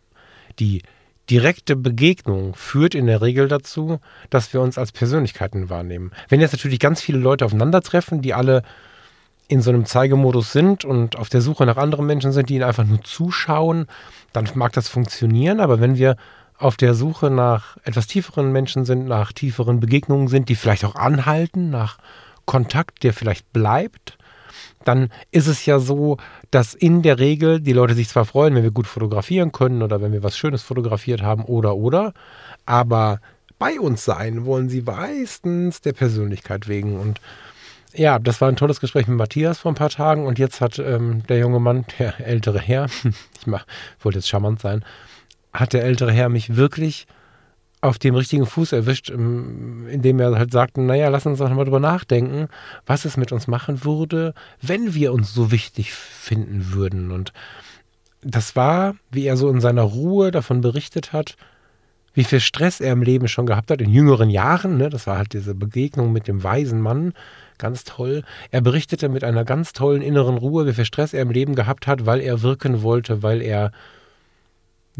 Die 0.59 0.83
direkte 1.29 1.75
Begegnung 1.75 2.53
führt 2.53 2.93
in 2.93 3.07
der 3.07 3.21
Regel 3.21 3.47
dazu, 3.47 3.99
dass 4.29 4.53
wir 4.53 4.61
uns 4.61 4.77
als 4.77 4.91
Persönlichkeiten 4.91 5.69
wahrnehmen. 5.69 6.11
Wenn 6.27 6.41
jetzt 6.41 6.51
natürlich 6.51 6.79
ganz 6.79 7.01
viele 7.01 7.19
Leute 7.19 7.45
aufeinandertreffen, 7.45 8.21
die 8.21 8.33
alle 8.33 8.63
in 9.47 9.61
so 9.61 9.71
einem 9.71 9.85
Zeigemodus 9.85 10.51
sind 10.51 10.85
und 10.85 11.17
auf 11.17 11.29
der 11.29 11.41
Suche 11.41 11.65
nach 11.65 11.77
anderen 11.77 12.05
Menschen 12.05 12.31
sind, 12.31 12.49
die 12.49 12.55
ihnen 12.55 12.63
einfach 12.63 12.85
nur 12.85 13.03
zuschauen, 13.03 13.87
dann 14.33 14.47
mag 14.53 14.73
das 14.73 14.89
funktionieren. 14.89 15.59
Aber 15.59 15.79
wenn 15.79 15.97
wir 15.97 16.17
auf 16.57 16.75
der 16.77 16.93
Suche 16.93 17.31
nach 17.31 17.77
etwas 17.83 18.05
tieferen 18.05 18.51
Menschen 18.51 18.85
sind, 18.85 19.07
nach 19.07 19.31
tieferen 19.31 19.79
Begegnungen 19.79 20.27
sind, 20.27 20.49
die 20.49 20.55
vielleicht 20.55 20.83
auch 20.83 20.95
anhalten, 20.95 21.69
nach 21.69 21.97
Kontakt, 22.45 23.03
der 23.03 23.13
vielleicht 23.13 23.51
bleibt, 23.53 24.18
dann 24.85 25.09
ist 25.31 25.47
es 25.47 25.65
ja 25.65 25.79
so, 25.79 26.17
dass 26.51 26.73
in 26.73 27.01
der 27.01 27.19
Regel 27.19 27.59
die 27.59 27.73
Leute 27.73 27.93
sich 27.93 28.09
zwar 28.09 28.25
freuen, 28.25 28.55
wenn 28.55 28.63
wir 28.63 28.71
gut 28.71 28.87
fotografieren 28.87 29.51
können 29.51 29.81
oder 29.81 30.01
wenn 30.01 30.11
wir 30.11 30.23
was 30.23 30.37
Schönes 30.37 30.63
fotografiert 30.63 31.21
haben 31.21 31.43
oder 31.43 31.75
oder, 31.75 32.13
aber 32.65 33.19
bei 33.59 33.79
uns 33.79 34.05
sein 34.05 34.45
wollen 34.45 34.69
sie 34.69 34.81
meistens 34.81 35.81
der 35.81 35.93
Persönlichkeit 35.93 36.67
wegen. 36.67 36.97
Und 36.97 37.19
ja, 37.93 38.17
das 38.17 38.39
war 38.39 38.47
ein 38.47 38.55
tolles 38.55 38.79
Gespräch 38.79 39.07
mit 39.07 39.17
Matthias 39.17 39.59
vor 39.59 39.71
ein 39.71 39.75
paar 39.75 39.89
Tagen 39.89 40.25
und 40.25 40.39
jetzt 40.39 40.61
hat 40.61 40.79
ähm, 40.79 41.23
der 41.27 41.39
junge 41.39 41.59
Mann, 41.59 41.85
der 41.99 42.25
ältere 42.25 42.59
Herr, 42.59 42.87
ich 43.39 43.47
mach, 43.47 43.65
wollte 43.99 44.19
jetzt 44.19 44.29
charmant 44.29 44.61
sein, 44.61 44.85
hat 45.53 45.73
der 45.73 45.83
ältere 45.83 46.11
Herr 46.11 46.29
mich 46.29 46.55
wirklich 46.55 47.05
auf 47.81 47.97
dem 47.97 48.15
richtigen 48.15 48.45
Fuß 48.45 48.73
erwischt, 48.73 49.09
ähm, 49.09 49.87
indem 49.89 50.19
er 50.19 50.37
halt 50.37 50.51
sagte, 50.51 50.81
naja, 50.81 51.09
lass 51.09 51.25
uns 51.25 51.39
doch 51.39 51.49
mal 51.49 51.63
drüber 51.63 51.79
nachdenken, 51.79 52.47
was 52.85 53.05
es 53.05 53.15
mit 53.15 53.31
uns 53.31 53.47
machen 53.47 53.85
würde, 53.85 54.33
wenn 54.61 54.93
wir 54.93 55.13
uns 55.13 55.33
so 55.33 55.51
wichtig 55.51 55.93
finden 55.93 56.73
würden. 56.73 57.11
Und 57.11 57.31
das 58.21 58.55
war, 58.55 58.95
wie 59.11 59.25
er 59.25 59.37
so 59.37 59.49
in 59.49 59.61
seiner 59.61 59.83
Ruhe 59.83 60.31
davon 60.31 60.61
berichtet 60.61 61.13
hat, 61.13 61.37
wie 62.13 62.23
viel 62.25 62.41
Stress 62.41 62.81
er 62.81 62.91
im 62.91 63.01
Leben 63.01 63.27
schon 63.27 63.45
gehabt 63.45 63.71
hat, 63.71 63.79
in 63.79 63.91
jüngeren 63.91 64.29
Jahren. 64.29 64.77
Ne? 64.77 64.89
Das 64.89 65.07
war 65.07 65.17
halt 65.17 65.31
diese 65.33 65.55
Begegnung 65.55 66.11
mit 66.11 66.27
dem 66.27 66.43
weisen 66.43 66.81
Mann, 66.81 67.13
ganz 67.57 67.85
toll. 67.85 68.23
Er 68.51 68.61
berichtete 68.61 69.07
mit 69.07 69.23
einer 69.23 69.45
ganz 69.45 69.71
tollen 69.71 70.01
inneren 70.01 70.37
Ruhe, 70.37 70.67
wie 70.67 70.73
viel 70.73 70.85
Stress 70.85 71.13
er 71.13 71.21
im 71.21 71.31
Leben 71.31 71.55
gehabt 71.55 71.87
hat, 71.87 72.05
weil 72.05 72.19
er 72.19 72.41
wirken 72.41 72.81
wollte, 72.81 73.23
weil 73.23 73.41
er 73.41 73.71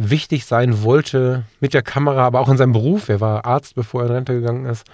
wichtig 0.02 0.46
sein 0.46 0.84
wollte 0.84 1.44
mit 1.60 1.74
der 1.74 1.82
Kamera, 1.82 2.26
aber 2.26 2.40
auch 2.40 2.50
in 2.50 2.58
seinem 2.58 2.72
Beruf. 2.72 3.10
Er 3.10 3.20
war 3.20 3.46
Arzt, 3.46 3.76
bevor 3.76 4.02
er 4.02 4.08
in 4.08 4.14
Rente 4.14 4.34
gegangen 4.34 4.66
ist. 4.66 4.86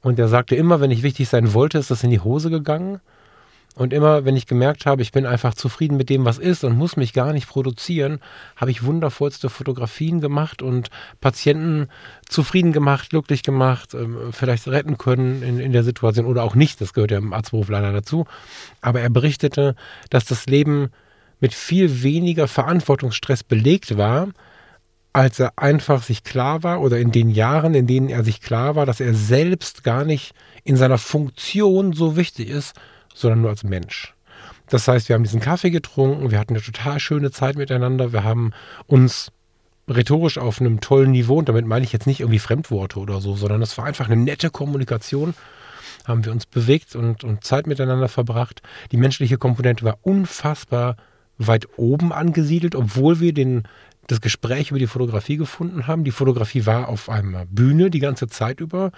Und 0.00 0.18
er 0.18 0.28
sagte 0.28 0.56
immer, 0.56 0.80
wenn 0.80 0.90
ich 0.90 1.02
wichtig 1.02 1.28
sein 1.28 1.52
wollte, 1.52 1.78
ist 1.78 1.90
das 1.90 2.02
in 2.02 2.10
die 2.10 2.20
Hose 2.20 2.48
gegangen. 2.48 3.00
Und 3.74 3.92
immer, 3.92 4.24
wenn 4.24 4.36
ich 4.36 4.46
gemerkt 4.46 4.86
habe, 4.86 5.02
ich 5.02 5.12
bin 5.12 5.26
einfach 5.26 5.52
zufrieden 5.52 5.98
mit 5.98 6.08
dem, 6.08 6.24
was 6.24 6.38
ist 6.38 6.64
und 6.64 6.78
muss 6.78 6.96
mich 6.96 7.12
gar 7.12 7.34
nicht 7.34 7.46
produzieren, 7.46 8.20
habe 8.56 8.70
ich 8.70 8.84
wundervollste 8.84 9.50
Fotografien 9.50 10.22
gemacht 10.22 10.62
und 10.62 10.88
Patienten 11.20 11.88
zufrieden 12.26 12.72
gemacht, 12.72 13.10
glücklich 13.10 13.42
gemacht, 13.42 13.92
ähm, 13.92 14.32
vielleicht 14.32 14.66
retten 14.68 14.96
können 14.96 15.42
in, 15.42 15.60
in 15.60 15.72
der 15.72 15.84
Situation 15.84 16.24
oder 16.24 16.42
auch 16.42 16.54
nicht. 16.54 16.80
Das 16.80 16.94
gehört 16.94 17.10
ja 17.10 17.18
im 17.18 17.34
Arztberuf 17.34 17.68
leider 17.68 17.92
dazu. 17.92 18.24
Aber 18.80 19.02
er 19.02 19.10
berichtete, 19.10 19.76
dass 20.08 20.24
das 20.24 20.46
Leben 20.46 20.88
mit 21.40 21.54
viel 21.54 22.02
weniger 22.02 22.48
Verantwortungsstress 22.48 23.44
belegt 23.44 23.96
war, 23.96 24.28
als 25.12 25.38
er 25.38 25.52
einfach 25.56 26.02
sich 26.02 26.24
klar 26.24 26.62
war 26.62 26.82
oder 26.82 26.98
in 26.98 27.10
den 27.10 27.30
Jahren, 27.30 27.74
in 27.74 27.86
denen 27.86 28.10
er 28.10 28.22
sich 28.22 28.40
klar 28.40 28.76
war, 28.76 28.84
dass 28.84 29.00
er 29.00 29.14
selbst 29.14 29.82
gar 29.82 30.04
nicht 30.04 30.34
in 30.64 30.76
seiner 30.76 30.98
Funktion 30.98 31.94
so 31.94 32.16
wichtig 32.16 32.50
ist, 32.50 32.74
sondern 33.14 33.40
nur 33.40 33.50
als 33.50 33.64
Mensch. 33.64 34.14
Das 34.68 34.88
heißt, 34.88 35.08
wir 35.08 35.14
haben 35.14 35.22
diesen 35.22 35.40
Kaffee 35.40 35.70
getrunken, 35.70 36.30
wir 36.30 36.38
hatten 36.38 36.54
eine 36.54 36.62
total 36.62 37.00
schöne 37.00 37.30
Zeit 37.30 37.56
miteinander, 37.56 38.12
wir 38.12 38.24
haben 38.24 38.52
uns 38.86 39.32
rhetorisch 39.88 40.38
auf 40.38 40.60
einem 40.60 40.80
tollen 40.80 41.12
Niveau, 41.12 41.38
und 41.38 41.48
damit 41.48 41.64
meine 41.64 41.84
ich 41.84 41.92
jetzt 41.92 42.06
nicht 42.06 42.20
irgendwie 42.20 42.40
Fremdworte 42.40 42.98
oder 42.98 43.20
so, 43.20 43.36
sondern 43.36 43.62
es 43.62 43.78
war 43.78 43.84
einfach 43.84 44.06
eine 44.08 44.20
nette 44.20 44.50
Kommunikation, 44.50 45.34
haben 46.04 46.24
wir 46.24 46.32
uns 46.32 46.46
bewegt 46.46 46.94
und, 46.96 47.24
und 47.24 47.44
Zeit 47.44 47.66
miteinander 47.66 48.08
verbracht. 48.08 48.62
Die 48.92 48.96
menschliche 48.96 49.38
Komponente 49.38 49.84
war 49.84 49.98
unfassbar 50.02 50.96
weit 51.38 51.68
oben 51.76 52.12
angesiedelt, 52.12 52.74
obwohl 52.74 53.20
wir 53.20 53.32
den, 53.32 53.64
das 54.06 54.20
Gespräch 54.20 54.70
über 54.70 54.78
die 54.78 54.86
Fotografie 54.86 55.36
gefunden 55.36 55.86
haben. 55.86 56.04
Die 56.04 56.10
Fotografie 56.10 56.66
war 56.66 56.88
auf 56.88 57.08
einer 57.08 57.46
Bühne 57.46 57.90
die 57.90 57.98
ganze 58.00 58.28
Zeit 58.28 58.60
über. 58.60 58.92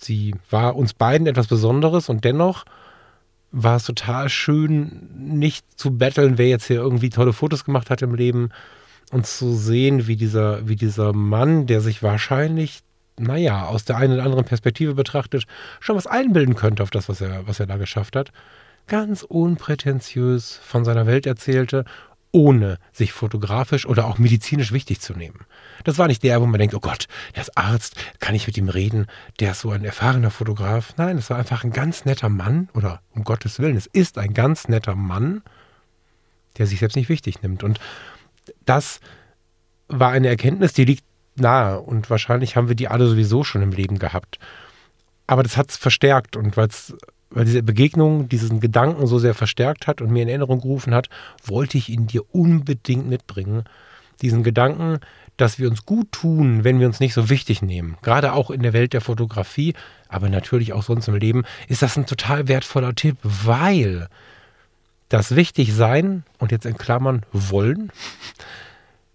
Sie 0.00 0.34
war 0.50 0.76
uns 0.76 0.92
beiden 0.92 1.26
etwas 1.26 1.46
Besonderes 1.46 2.08
und 2.08 2.24
dennoch 2.24 2.64
war 3.52 3.76
es 3.76 3.84
total 3.84 4.28
schön, 4.28 5.08
nicht 5.14 5.64
zu 5.78 5.96
betteln, 5.96 6.38
wer 6.38 6.48
jetzt 6.48 6.66
hier 6.66 6.78
irgendwie 6.78 7.10
tolle 7.10 7.32
Fotos 7.32 7.64
gemacht 7.64 7.88
hat 7.88 8.02
im 8.02 8.14
Leben 8.14 8.48
und 9.12 9.26
zu 9.26 9.54
sehen, 9.54 10.08
wie 10.08 10.16
dieser, 10.16 10.66
wie 10.66 10.74
dieser 10.74 11.12
Mann, 11.12 11.66
der 11.66 11.80
sich 11.80 12.02
wahrscheinlich, 12.02 12.80
naja, 13.16 13.66
aus 13.66 13.84
der 13.84 13.96
einen 13.96 14.14
oder 14.14 14.24
anderen 14.24 14.44
Perspektive 14.44 14.94
betrachtet, 14.94 15.44
schon 15.78 15.94
was 15.94 16.08
einbilden 16.08 16.56
könnte 16.56 16.82
auf 16.82 16.90
das, 16.90 17.08
was 17.08 17.20
er, 17.20 17.46
was 17.46 17.60
er 17.60 17.66
da 17.66 17.76
geschafft 17.76 18.16
hat, 18.16 18.32
ganz 18.86 19.22
unprätentiös 19.22 20.60
von 20.62 20.84
seiner 20.84 21.06
Welt 21.06 21.26
erzählte, 21.26 21.84
ohne 22.34 22.78
sich 22.92 23.12
fotografisch 23.12 23.86
oder 23.86 24.06
auch 24.06 24.18
medizinisch 24.18 24.72
wichtig 24.72 25.00
zu 25.00 25.12
nehmen. 25.12 25.46
Das 25.84 25.98
war 25.98 26.08
nicht 26.08 26.24
der, 26.24 26.40
wo 26.40 26.46
man 26.46 26.58
denkt, 26.58 26.74
oh 26.74 26.80
Gott, 26.80 27.06
der 27.36 27.42
ist 27.42 27.56
Arzt, 27.56 27.94
kann 28.18 28.34
ich 28.34 28.48
mit 28.48 28.58
ihm 28.58 28.68
reden, 28.68 29.06
der 29.38 29.52
ist 29.52 29.60
so 29.60 29.70
ein 29.70 29.84
erfahrener 29.84 30.32
Fotograf. 30.32 30.94
Nein, 30.96 31.18
es 31.18 31.30
war 31.30 31.38
einfach 31.38 31.62
ein 31.62 31.70
ganz 31.70 32.04
netter 32.04 32.28
Mann, 32.28 32.68
oder 32.74 33.00
um 33.14 33.22
Gottes 33.22 33.60
Willen, 33.60 33.76
es 33.76 33.86
ist 33.86 34.18
ein 34.18 34.34
ganz 34.34 34.66
netter 34.66 34.96
Mann, 34.96 35.42
der 36.58 36.66
sich 36.66 36.80
selbst 36.80 36.96
nicht 36.96 37.08
wichtig 37.08 37.40
nimmt. 37.42 37.62
Und 37.62 37.78
das 38.64 38.98
war 39.86 40.10
eine 40.10 40.28
Erkenntnis, 40.28 40.72
die 40.72 40.84
liegt 40.84 41.04
nahe 41.36 41.80
und 41.80 42.10
wahrscheinlich 42.10 42.56
haben 42.56 42.68
wir 42.68 42.76
die 42.76 42.88
alle 42.88 43.06
sowieso 43.06 43.44
schon 43.44 43.62
im 43.62 43.70
Leben 43.70 44.00
gehabt. 44.00 44.40
Aber 45.28 45.44
das 45.44 45.56
hat 45.56 45.70
es 45.70 45.76
verstärkt 45.76 46.36
und 46.36 46.56
weil 46.56 46.66
es 46.66 46.94
weil 47.34 47.44
diese 47.44 47.62
Begegnung 47.62 48.28
diesen 48.28 48.60
Gedanken 48.60 49.06
so 49.06 49.18
sehr 49.18 49.34
verstärkt 49.34 49.86
hat 49.86 50.00
und 50.00 50.10
mir 50.10 50.22
in 50.22 50.28
Erinnerung 50.28 50.60
gerufen 50.60 50.94
hat, 50.94 51.08
wollte 51.44 51.76
ich 51.76 51.88
ihn 51.88 52.06
dir 52.06 52.22
unbedingt 52.32 53.08
mitbringen. 53.08 53.64
Diesen 54.22 54.44
Gedanken, 54.44 55.00
dass 55.36 55.58
wir 55.58 55.68
uns 55.68 55.84
gut 55.84 56.12
tun, 56.12 56.62
wenn 56.62 56.78
wir 56.78 56.86
uns 56.86 57.00
nicht 57.00 57.12
so 57.12 57.28
wichtig 57.28 57.60
nehmen. 57.60 57.96
Gerade 58.02 58.32
auch 58.32 58.50
in 58.50 58.62
der 58.62 58.72
Welt 58.72 58.92
der 58.92 59.00
Fotografie, 59.00 59.74
aber 60.08 60.28
natürlich 60.28 60.72
auch 60.72 60.84
sonst 60.84 61.08
im 61.08 61.16
Leben, 61.16 61.42
ist 61.68 61.82
das 61.82 61.96
ein 61.96 62.06
total 62.06 62.46
wertvoller 62.46 62.94
Tipp, 62.94 63.16
weil 63.22 64.08
das 65.08 65.34
Wichtigsein 65.34 66.22
und 66.38 66.52
jetzt 66.52 66.66
in 66.66 66.78
Klammern 66.78 67.24
wollen, 67.32 67.90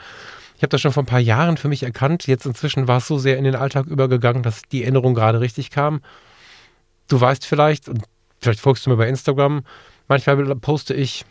Ich 0.58 0.64
habe 0.64 0.70
das 0.70 0.82
schon 0.82 0.92
vor 0.92 1.04
ein 1.04 1.08
paar 1.08 1.20
Jahren 1.20 1.58
für 1.58 1.70
mich 1.70 1.84
erkannt. 1.84 2.28
Jetzt 2.28 2.46
inzwischen 2.46 2.88
war 2.88 2.98
es 2.98 3.08
so 3.08 3.18
sehr 3.18 3.38
in 3.38 3.46
den 3.46 3.56
Alltag 3.56 3.86
übergegangen, 3.86 4.44
dass 4.44 4.64
die 4.64 4.84
Erinnerung 4.84 5.14
gerade 5.14 5.40
richtig 5.40 5.72
kam. 5.72 6.02
Du 7.08 7.22
weißt 7.22 7.46
vielleicht, 7.46 7.88
und 7.88 8.04
vielleicht 8.40 8.60
folgst 8.60 8.86
du 8.86 8.90
mir 8.90 8.98
bei 8.98 9.08
Instagram, 9.08 9.64
manchmal 10.08 10.56
poste 10.56 10.94
ich 10.94 11.26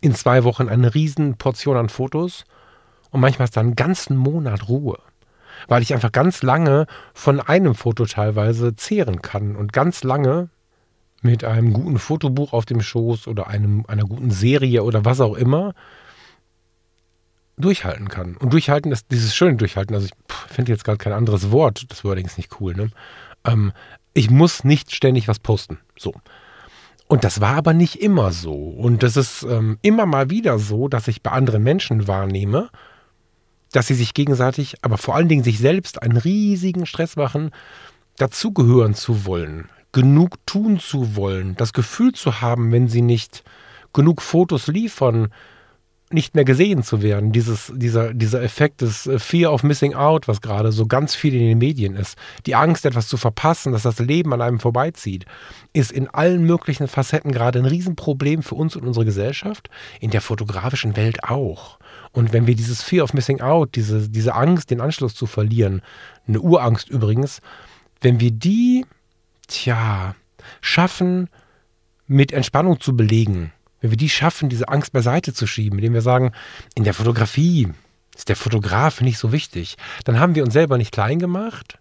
in 0.00 0.14
zwei 0.14 0.44
Wochen 0.44 0.68
eine 0.68 0.94
riesen 0.94 1.38
Portion 1.38 1.76
an 1.76 1.88
Fotos 1.88 2.44
und 3.10 3.20
manchmal 3.20 3.46
ist 3.46 3.56
da 3.56 3.62
einen 3.62 3.74
ganzen 3.74 4.16
Monat 4.16 4.68
Ruhe 4.68 4.98
weil 5.68 5.82
ich 5.82 5.94
einfach 5.94 6.12
ganz 6.12 6.42
lange 6.42 6.86
von 7.12 7.40
einem 7.40 7.74
Foto 7.74 8.06
teilweise 8.06 8.74
zehren 8.76 9.22
kann 9.22 9.56
und 9.56 9.72
ganz 9.72 10.02
lange 10.04 10.48
mit 11.22 11.42
einem 11.42 11.72
guten 11.72 11.98
Fotobuch 11.98 12.52
auf 12.52 12.66
dem 12.66 12.82
Schoß 12.82 13.28
oder 13.28 13.46
einem, 13.46 13.84
einer 13.88 14.04
guten 14.04 14.30
Serie 14.30 14.82
oder 14.82 15.04
was 15.04 15.20
auch 15.20 15.34
immer 15.34 15.74
durchhalten 17.56 18.08
kann. 18.08 18.36
Und 18.36 18.52
durchhalten 18.52 18.92
ist 18.92 19.06
dieses 19.10 19.34
schöne 19.34 19.56
Durchhalten. 19.56 19.94
Also 19.94 20.06
ich 20.06 20.34
finde 20.52 20.72
jetzt 20.72 20.84
gerade 20.84 20.98
kein 20.98 21.12
anderes 21.12 21.50
Wort. 21.50 21.86
Das 21.88 22.04
Wording 22.04 22.26
ist 22.26 22.36
nicht 22.36 22.60
cool. 22.60 22.74
Ne? 22.74 22.90
Ähm, 23.44 23.72
ich 24.12 24.30
muss 24.30 24.64
nicht 24.64 24.94
ständig 24.94 25.28
was 25.28 25.38
posten. 25.38 25.78
So. 25.96 26.12
Und 27.06 27.24
das 27.24 27.40
war 27.40 27.56
aber 27.56 27.72
nicht 27.72 28.00
immer 28.00 28.32
so. 28.32 28.54
Und 28.54 29.02
das 29.02 29.16
ist 29.16 29.42
ähm, 29.44 29.78
immer 29.82 30.06
mal 30.06 30.30
wieder 30.30 30.58
so, 30.58 30.88
dass 30.88 31.08
ich 31.08 31.22
bei 31.22 31.30
anderen 31.30 31.62
Menschen 31.62 32.08
wahrnehme, 32.08 32.70
dass 33.74 33.88
sie 33.88 33.94
sich 33.94 34.14
gegenseitig, 34.14 34.76
aber 34.82 34.98
vor 34.98 35.16
allen 35.16 35.28
Dingen 35.28 35.42
sich 35.42 35.58
selbst 35.58 36.00
einen 36.00 36.16
riesigen 36.16 36.86
Stress 36.86 37.16
machen, 37.16 37.50
dazugehören 38.16 38.94
zu 38.94 39.26
wollen, 39.26 39.68
genug 39.90 40.36
tun 40.46 40.78
zu 40.78 41.16
wollen, 41.16 41.56
das 41.56 41.72
Gefühl 41.72 42.12
zu 42.12 42.40
haben, 42.40 42.70
wenn 42.70 42.86
sie 42.86 43.02
nicht 43.02 43.42
genug 43.92 44.22
Fotos 44.22 44.68
liefern, 44.68 45.28
nicht 46.10 46.36
mehr 46.36 46.44
gesehen 46.44 46.84
zu 46.84 47.02
werden. 47.02 47.32
Dieses, 47.32 47.72
dieser, 47.74 48.14
dieser 48.14 48.42
Effekt 48.42 48.80
des 48.80 49.08
äh, 49.08 49.18
Fear 49.18 49.52
of 49.52 49.64
Missing 49.64 49.94
Out, 49.94 50.28
was 50.28 50.40
gerade 50.40 50.70
so 50.70 50.86
ganz 50.86 51.16
viel 51.16 51.34
in 51.34 51.40
den 51.40 51.58
Medien 51.58 51.96
ist. 51.96 52.16
Die 52.46 52.54
Angst, 52.54 52.86
etwas 52.86 53.08
zu 53.08 53.16
verpassen, 53.16 53.72
dass 53.72 53.82
das 53.82 53.98
Leben 53.98 54.32
an 54.32 54.40
einem 54.40 54.60
vorbeizieht, 54.60 55.24
ist 55.72 55.90
in 55.90 56.08
allen 56.08 56.44
möglichen 56.44 56.86
Facetten 56.86 57.32
gerade 57.32 57.58
ein 57.58 57.64
Riesenproblem 57.64 58.44
für 58.44 58.54
uns 58.54 58.76
und 58.76 58.86
unsere 58.86 59.04
Gesellschaft, 59.04 59.68
in 59.98 60.10
der 60.10 60.20
fotografischen 60.20 60.94
Welt 60.96 61.24
auch. 61.24 61.78
Und 62.14 62.32
wenn 62.32 62.46
wir 62.46 62.54
dieses 62.54 62.80
Fear 62.80 63.02
of 63.02 63.12
Missing 63.12 63.40
Out, 63.40 63.74
diese, 63.74 64.08
diese 64.08 64.34
Angst, 64.34 64.70
den 64.70 64.80
Anschluss 64.80 65.16
zu 65.16 65.26
verlieren, 65.26 65.82
eine 66.28 66.40
Urangst 66.40 66.88
übrigens, 66.88 67.42
wenn 68.00 68.20
wir 68.20 68.30
die, 68.30 68.86
tja, 69.48 70.14
schaffen, 70.60 71.28
mit 72.06 72.32
Entspannung 72.32 72.80
zu 72.80 72.96
belegen, 72.96 73.52
wenn 73.80 73.90
wir 73.90 73.96
die 73.96 74.08
schaffen, 74.08 74.48
diese 74.48 74.68
Angst 74.68 74.92
beiseite 74.92 75.34
zu 75.34 75.48
schieben, 75.48 75.78
indem 75.80 75.92
wir 75.92 76.02
sagen, 76.02 76.30
in 76.76 76.84
der 76.84 76.94
Fotografie 76.94 77.68
ist 78.16 78.28
der 78.28 78.36
Fotograf 78.36 79.00
nicht 79.00 79.18
so 79.18 79.32
wichtig, 79.32 79.76
dann 80.04 80.20
haben 80.20 80.36
wir 80.36 80.44
uns 80.44 80.52
selber 80.52 80.78
nicht 80.78 80.92
klein 80.92 81.18
gemacht, 81.18 81.78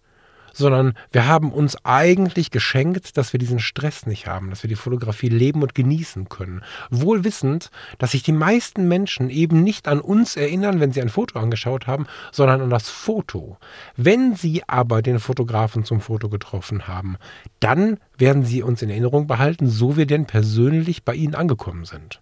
sondern 0.54 0.94
wir 1.12 1.28
haben 1.28 1.52
uns 1.52 1.76
eigentlich 1.84 2.52
geschenkt, 2.52 3.18
dass 3.18 3.34
wir 3.34 3.40
diesen 3.40 3.60
Stress 3.60 4.06
nicht 4.06 4.28
haben, 4.28 4.50
dass 4.52 4.64
wir 4.64 4.70
die 4.70 4.76
Fotografie 4.76 5.30
leben 5.30 5.62
und 5.62 5.76
genießen 5.76 6.30
können. 6.30 6.64
Wohl 6.90 7.24
wissend, 7.24 7.72
dass 7.98 8.12
sich 8.12 8.24
die 8.24 8.32
meisten 8.32 8.88
Menschen 8.88 9.30
eben 9.30 9.64
nicht 9.64 9.88
an 9.88 10.00
uns 10.00 10.38
erinnern, 10.38 10.80
wenn 10.80 10.92
sie 10.92 11.02
ein 11.02 11.10
Foto 11.10 11.40
angeschaut 11.40 11.88
haben, 11.88 12.08
sondern 12.32 12.62
an 12.62 12.70
das 12.70 12.90
Foto. 12.90 13.58
Wenn 13.98 14.36
sie 14.36 14.64
aber 14.68 15.02
den 15.02 15.20
Fotografen 15.20 15.84
zum 15.84 16.00
Foto 16.00 16.30
getroffen 16.30 16.88
haben, 16.88 17.18
dann 17.60 17.98
werden 18.18 18.46
sie 18.46 18.64
uns 18.64 18.82
in 18.82 18.90
Erinnerung 18.90 19.28
behalten, 19.28 19.68
so 19.68 19.98
wir 19.98 20.06
denn 20.06 20.26
persönlich 20.26 21.04
bei 21.04 21.16
ihnen 21.16 21.36
angekommen 21.36 21.86
sind. 21.86 22.22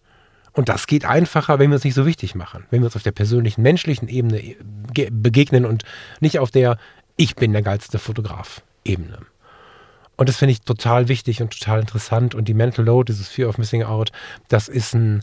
Und 0.54 0.68
das 0.68 0.88
geht 0.88 1.06
einfacher, 1.06 1.60
wenn 1.60 1.70
wir 1.70 1.76
uns 1.76 1.86
nicht 1.86 1.94
so 1.94 2.06
wichtig 2.06 2.36
machen, 2.36 2.66
wenn 2.70 2.82
wir 2.82 2.86
uns 2.86 2.96
auf 2.96 3.04
der 3.04 3.14
persönlichen, 3.14 3.62
menschlichen 3.62 4.10
Ebene 4.10 4.44
äh, 4.44 4.58
begegnen 5.10 5.66
und 5.66 5.84
nicht 6.20 6.40
auf 6.40 6.52
der 6.52 6.78
Ich 7.24 7.36
bin 7.36 7.54
der 7.54 7.62
geilste 7.62 8.00
Fotograf 8.00 8.64
Ebene. 8.84 9.20
Und 10.18 10.28
das 10.28 10.38
finde 10.38 10.54
ich 10.54 10.62
total 10.62 11.08
wichtig 11.08 11.40
und 11.44 11.52
total 11.52 11.80
interessant. 11.80 12.34
Und 12.34 12.48
die 12.48 12.56
Mental 12.56 12.84
Load, 12.84 13.14
dieses 13.14 13.28
Fear 13.28 13.48
of 13.48 13.60
Missing 13.60 13.84
Out, 13.84 14.12
das 14.48 14.68
ist 14.68 14.96
ein 14.96 15.22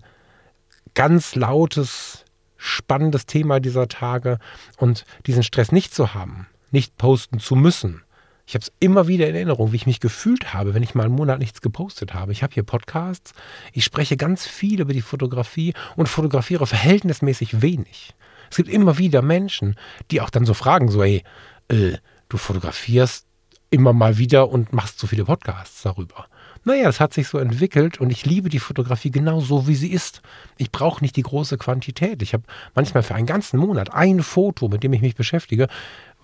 ganz 0.95 1.35
lautes, 1.35 2.25
spannendes 2.57 3.27
Thema 3.27 3.59
dieser 3.59 3.89
Tage. 3.89 4.39
Und 4.77 5.07
diesen 5.27 5.43
Stress 5.43 5.73
nicht 5.73 5.93
zu 5.93 6.15
haben, 6.15 6.47
nicht 6.71 6.97
posten 6.99 7.41
zu 7.41 7.57
müssen, 7.57 8.05
ich 8.47 8.55
habe 8.55 8.63
es 8.63 8.73
immer 8.79 9.09
wieder 9.09 9.29
in 9.29 9.35
Erinnerung, 9.35 9.73
wie 9.73 9.77
ich 9.77 9.87
mich 9.87 9.99
gefühlt 9.99 10.55
habe, 10.55 10.75
wenn 10.75 10.85
ich 10.85 10.95
mal 10.95 11.05
einen 11.05 11.17
Monat 11.17 11.41
nichts 11.41 11.63
gepostet 11.63 12.15
habe. 12.15 12.31
Ich 12.31 12.45
habe 12.45 12.55
hier 12.55 12.63
Podcasts, 12.63 13.33
ich 13.73 13.85
spreche 13.85 14.17
ganz 14.17 14.47
viel 14.47 14.81
über 14.81 14.93
die 14.93 15.03
Fotografie 15.03 15.75
und 15.97 16.09
fotografiere 16.09 16.67
verhältnismäßig 16.69 17.61
wenig. 17.61 18.15
Es 18.51 18.57
gibt 18.57 18.69
immer 18.69 18.99
wieder 18.99 19.21
Menschen, 19.21 19.77
die 20.11 20.21
auch 20.23 20.31
dann 20.31 20.47
so 20.47 20.55
fragen, 20.55 20.89
so, 20.89 21.03
ey, 21.03 21.25
äh, 21.69 21.99
du 22.29 22.37
fotografierst 22.37 23.27
immer 23.71 23.93
mal 23.93 24.19
wieder 24.19 24.49
und 24.49 24.73
machst 24.73 24.99
so 24.99 25.07
viele 25.07 25.25
Podcasts 25.25 25.83
darüber. 25.83 26.27
Naja, 26.65 26.85
das 26.85 27.01
hat 27.01 27.15
sich 27.15 27.29
so 27.29 27.39
entwickelt 27.39 28.01
und 28.01 28.11
ich 28.11 28.27
liebe 28.27 28.49
die 28.49 28.59
Fotografie 28.59 29.11
genau 29.11 29.41
so, 29.41 29.69
wie 29.69 29.75
sie 29.75 29.91
ist. 29.91 30.23
Ich 30.57 30.73
brauche 30.73 31.03
nicht 31.03 31.17
die 31.17 31.23
große 31.23 31.57
Quantität. 31.57 32.21
Ich 32.23 32.35
habe 32.35 32.45
manchmal 32.75 33.03
für 33.03 33.15
einen 33.15 33.27
ganzen 33.27 33.59
Monat 33.59 33.95
ein 33.95 34.23
Foto, 34.23 34.69
mit 34.69 34.83
dem 34.83 34.93
ich 34.93 35.01
mich 35.01 35.15
beschäftige. 35.15 35.69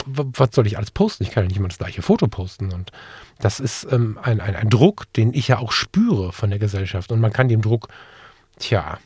Was 0.07 0.51
soll 0.53 0.67
ich 0.67 0.77
alles 0.77 0.91
posten? 0.91 1.23
Ich 1.23 1.31
kann 1.31 1.45
ja 1.45 1.49
nicht 1.49 1.57
immer 1.57 1.69
das 1.69 1.79
gleiche 1.79 2.03
Foto 2.03 2.27
posten. 2.27 2.73
Und 2.73 2.91
das 3.39 3.61
ist 3.61 3.87
ähm, 3.91 4.19
ein, 4.23 4.41
ein, 4.41 4.57
ein 4.57 4.71
Druck, 4.71 5.11
den 5.15 5.33
ich 5.33 5.49
ja 5.49 5.59
auch 5.59 5.73
spüre 5.73 6.33
von 6.33 6.51
der 6.51 6.59
Gesellschaft. 6.59 7.13
Und 7.13 7.21
man 7.21 7.33
kann 7.33 7.49
dem 7.49 7.63
Druck, 7.63 7.89
tja, 8.59 8.99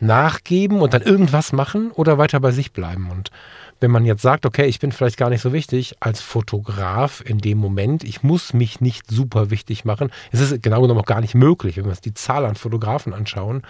nachgeben 0.00 0.80
und 0.80 0.94
dann 0.94 1.02
irgendwas 1.02 1.52
machen 1.52 1.92
oder 1.92 2.18
weiter 2.18 2.40
bei 2.40 2.50
sich 2.50 2.72
bleiben. 2.72 3.10
Und 3.10 3.30
wenn 3.82 3.90
man 3.90 4.04
jetzt 4.04 4.22
sagt, 4.22 4.46
okay, 4.46 4.66
ich 4.66 4.78
bin 4.78 4.92
vielleicht 4.92 5.16
gar 5.16 5.28
nicht 5.28 5.42
so 5.42 5.52
wichtig 5.52 5.96
als 6.00 6.20
Fotograf 6.20 7.22
in 7.24 7.38
dem 7.38 7.58
Moment, 7.58 8.04
ich 8.04 8.22
muss 8.22 8.54
mich 8.54 8.80
nicht 8.80 9.10
super 9.10 9.50
wichtig 9.50 9.84
machen. 9.84 10.10
Es 10.30 10.40
ist 10.40 10.62
genau 10.62 10.80
genommen 10.80 11.00
auch 11.00 11.06
gar 11.06 11.20
nicht 11.20 11.34
möglich, 11.34 11.76
wenn 11.76 11.84
wir 11.84 11.90
uns 11.90 12.00
die 12.00 12.14
Zahl 12.14 12.46
an 12.46 12.54
Fotografen 12.54 13.12
anschauen 13.12 13.62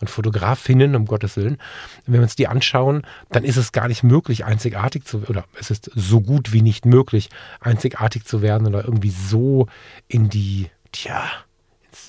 und 0.00 0.08
Fotografinnen, 0.08 0.96
um 0.96 1.04
Gottes 1.04 1.36
Willen, 1.36 1.58
wenn 2.06 2.14
wir 2.14 2.22
uns 2.22 2.36
die 2.36 2.48
anschauen, 2.48 3.02
dann 3.30 3.44
ist 3.44 3.56
es 3.56 3.72
gar 3.72 3.88
nicht 3.88 4.02
möglich, 4.02 4.44
einzigartig 4.44 5.04
zu, 5.04 5.22
oder 5.28 5.44
es 5.60 5.70
ist 5.70 5.90
so 5.94 6.20
gut 6.20 6.52
wie 6.52 6.62
nicht 6.62 6.86
möglich, 6.86 7.28
einzigartig 7.60 8.24
zu 8.24 8.42
werden 8.42 8.66
oder 8.66 8.84
irgendwie 8.84 9.10
so 9.10 9.66
in 10.08 10.28
die, 10.30 10.70
tja, 10.92 11.24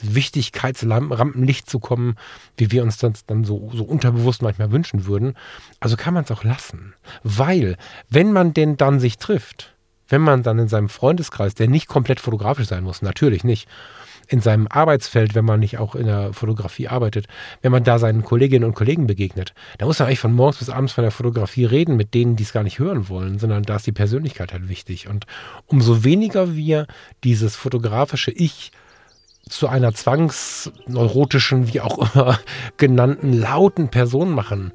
Wichtigkeitsrampenlicht 0.02 1.70
zu 1.70 1.80
kommen, 1.80 2.16
wie 2.58 2.72
wir 2.72 2.84
uns 2.84 2.98
das 2.98 3.26
dann 3.26 3.44
so, 3.44 3.72
so 3.74 3.84
unterbewusst 3.84 4.42
manchmal 4.42 4.72
wünschen 4.72 5.06
würden. 5.06 5.36
Also 5.80 5.98
kann 5.98 6.14
man 6.14 6.24
es 6.24 6.32
auch 6.32 6.44
lassen. 6.44 6.94
Weil, 7.24 7.78
wenn 8.10 8.32
man 8.32 8.54
denn 8.54 8.78
dann 8.78 9.00
sich 9.00 9.18
trifft, 9.18 9.76
wenn 10.08 10.22
man 10.22 10.44
dann 10.44 10.60
in 10.60 10.68
seinem 10.68 10.90
Freundeskreis, 10.90 11.54
der 11.54 11.68
nicht 11.68 11.88
komplett 11.88 12.20
fotografisch 12.20 12.68
sein 12.68 12.84
muss, 12.84 13.02
natürlich 13.02 13.44
nicht, 13.44 13.68
in 14.30 14.42
seinem 14.42 14.68
Arbeitsfeld, 14.68 15.34
wenn 15.34 15.44
man 15.44 15.60
nicht 15.60 15.80
auch 15.80 15.96
in 15.96 16.06
der 16.06 16.34
Fotografie 16.34 16.88
arbeitet, 16.88 17.26
wenn 17.62 17.72
man 17.72 17.84
da 17.84 17.98
seinen 17.98 18.24
Kolleginnen 18.24 18.64
und 18.64 18.76
Kollegen 18.76 19.08
begegnet, 19.08 19.54
da 19.80 19.88
muss 19.88 19.98
man 19.98 20.08
eigentlich 20.08 20.20
von 20.20 20.34
morgens 20.34 20.60
bis 20.60 20.70
abends 20.70 20.94
von 20.94 21.04
der 21.04 21.12
Fotografie 21.12 21.66
reden 21.66 21.98
mit 21.98 22.14
denen, 22.14 22.36
die 22.36 22.44
es 22.44 22.54
gar 22.54 22.64
nicht 22.64 22.78
hören 22.78 23.10
wollen, 23.10 23.40
sondern 23.40 23.64
da 23.64 23.78
ist 23.78 23.88
die 23.88 23.92
Persönlichkeit 23.92 24.54
halt 24.54 24.70
wichtig. 24.70 25.08
Und 25.08 25.26
umso 25.66 26.04
weniger 26.04 26.56
wir 26.56 26.86
dieses 27.24 27.56
fotografische 27.56 28.32
Ich 28.32 28.72
zu 29.50 29.68
einer 29.68 29.94
zwangsneurotischen, 29.94 31.74
wie 31.74 31.82
auch 31.82 32.16
immer 32.16 32.40
genannten, 32.78 33.34
lauten 33.34 33.90
Person 33.90 34.32
machen, 34.32 34.72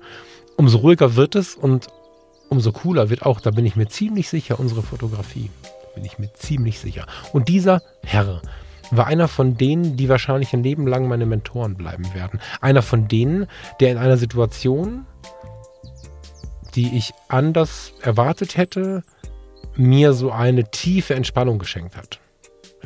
umso 0.57 0.79
ruhiger 0.79 1.17
wird 1.17 1.37
es 1.37 1.55
und 1.55 1.89
umso 2.49 2.73
cooler 2.73 3.09
wird 3.09 3.25
auch, 3.25 3.41
da 3.41 3.51
bin 3.51 3.65
ich 3.65 3.77
mir 3.77 3.89
ziemlich 3.89 4.29
sicher, 4.29 4.61
unsere 4.61 4.83
Fotografie. 4.83 5.51
Bin 5.95 6.05
ich 6.05 6.19
mir 6.19 6.33
ziemlich 6.35 6.81
sicher. 6.81 7.07
Und 7.33 7.49
dieser 7.49 7.81
Herr 8.03 8.43
war 8.91 9.07
einer 9.07 9.29
von 9.29 9.57
denen, 9.57 9.97
die 9.97 10.09
wahrscheinlich 10.09 10.53
ein 10.53 10.63
Leben 10.63 10.87
lang 10.87 11.09
meine 11.09 11.25
Mentoren 11.25 11.77
bleiben 11.77 12.13
werden. 12.15 12.41
Einer 12.61 12.83
von 12.83 13.09
denen, 13.09 13.47
der 13.81 13.93
in 13.93 13.99
einer 13.99 14.17
Situation, 14.17 15.07
die 16.75 16.97
ich 16.97 17.13
anders 17.29 17.93
erwartet 18.03 18.57
hätte, 18.57 19.05
mir 19.77 20.13
so 20.13 20.31
eine 20.31 20.71
tiefe 20.71 21.15
Entspannung 21.15 21.59
geschenkt 21.59 21.97
hat. 21.97 22.21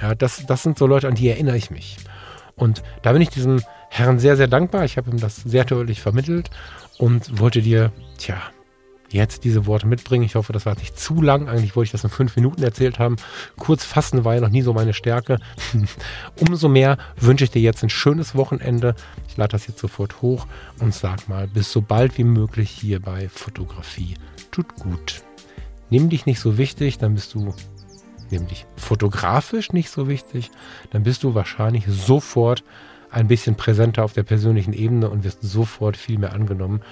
Ja, 0.01 0.15
das, 0.15 0.45
das 0.47 0.63
sind 0.63 0.79
so 0.79 0.87
Leute, 0.87 1.09
an 1.09 1.15
die 1.15 1.29
erinnere 1.29 1.57
ich 1.57 1.71
mich. 1.71 1.97
Und 2.57 2.83
da 3.03 3.13
bin 3.13 3.23
ich 3.23 3.31
diesem 3.31 3.63
Herrn 3.89 4.19
sehr, 4.19 4.37
sehr 4.37 4.49
dankbar. 4.49 4.85
Ich 4.85 4.97
habe 4.97 5.11
ihm 5.11 5.19
das 5.19 5.37
sehr 5.37 5.65
deutlich 5.65 6.01
vermittelt 6.01 6.51
und 6.99 7.41
wollte 7.41 7.63
dir, 7.63 7.93
tja, 8.19 8.41
jetzt 9.11 9.45
diese 9.45 9.67
Worte 9.67 9.87
mitbringen. 9.87 10.25
Ich 10.25 10.35
hoffe, 10.35 10.53
das 10.53 10.67
war 10.67 10.77
nicht 10.77 10.99
zu 10.99 11.23
lang. 11.23 11.49
Eigentlich 11.49 11.77
wollte 11.77 11.87
ich 11.87 11.93
das 11.93 12.05
in 12.05 12.11
fünf 12.11 12.37
Minuten 12.37 12.63
erzählt 12.63 12.99
haben. 12.99 13.17
Kurz 13.59 13.85
fassen 13.85 14.25
war 14.25 14.35
ja 14.35 14.41
noch 14.41 14.51
nie 14.51 14.63
so 14.63 14.73
meine 14.73 14.93
Stärke. 14.93 15.39
Umso 16.49 16.69
mehr 16.69 16.99
wünsche 17.17 17.45
ich 17.45 17.51
dir 17.51 17.63
jetzt 17.63 17.83
ein 17.83 17.91
schönes 17.91 18.35
Wochenende. 18.35 18.95
Ich 19.29 19.37
lade 19.37 19.53
das 19.53 19.67
jetzt 19.67 19.81
sofort 19.81 20.21
hoch 20.23 20.47
und 20.81 20.95
sag 20.95 21.29
mal, 21.29 21.49
bis 21.49 21.73
so 21.73 21.81
bald 21.81 22.19
wie 22.19 22.25
möglich 22.25 22.71
hier 22.71 23.01
bei 23.01 23.29
Fotografie. 23.29 24.15
Tut 24.51 24.75
gut. 24.77 25.23
Nimm 25.91 26.11
dich 26.11 26.27
nicht 26.27 26.41
so 26.41 26.59
wichtig, 26.59 26.99
dann 26.99 27.15
bist 27.15 27.35
du 27.35 27.55
nämlich 28.31 28.67
fotografisch 28.77 29.73
nicht 29.73 29.91
so 29.91 30.09
wichtig, 30.09 30.51
dann 30.91 31.03
bist 31.03 31.23
du 31.23 31.35
wahrscheinlich 31.35 31.85
sofort 31.87 32.63
ein 33.11 33.29
bisschen 33.29 33.57
präsenter 33.57 34.05
auf 34.05 34.13
der 34.13 34.23
persönlichen 34.23 34.73
Ebene 34.73 35.09
und 35.09 35.25
wirst 35.25 35.43
sofort 35.43 35.97
viel 35.97 36.19
mehr 36.19 36.33
angenommen. 36.33 36.83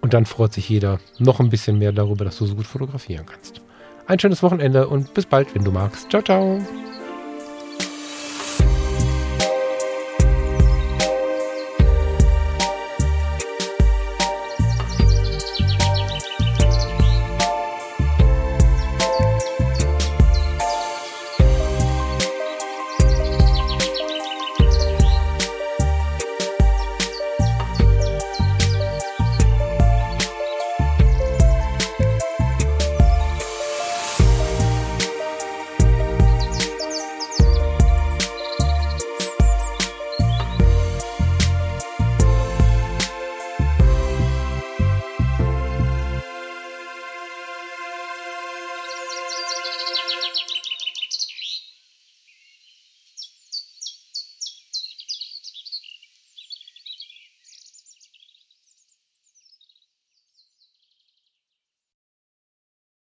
Und 0.00 0.14
dann 0.14 0.26
freut 0.26 0.52
sich 0.52 0.68
jeder 0.68 0.98
noch 1.18 1.40
ein 1.40 1.50
bisschen 1.50 1.78
mehr 1.78 1.92
darüber, 1.92 2.24
dass 2.24 2.38
du 2.38 2.46
so 2.46 2.54
gut 2.54 2.66
fotografieren 2.66 3.26
kannst. 3.26 3.60
Ein 4.06 4.18
schönes 4.18 4.42
Wochenende 4.42 4.88
und 4.88 5.14
bis 5.14 5.26
bald, 5.26 5.54
wenn 5.54 5.64
du 5.64 5.70
magst. 5.70 6.10
Ciao, 6.10 6.22
ciao. 6.22 6.89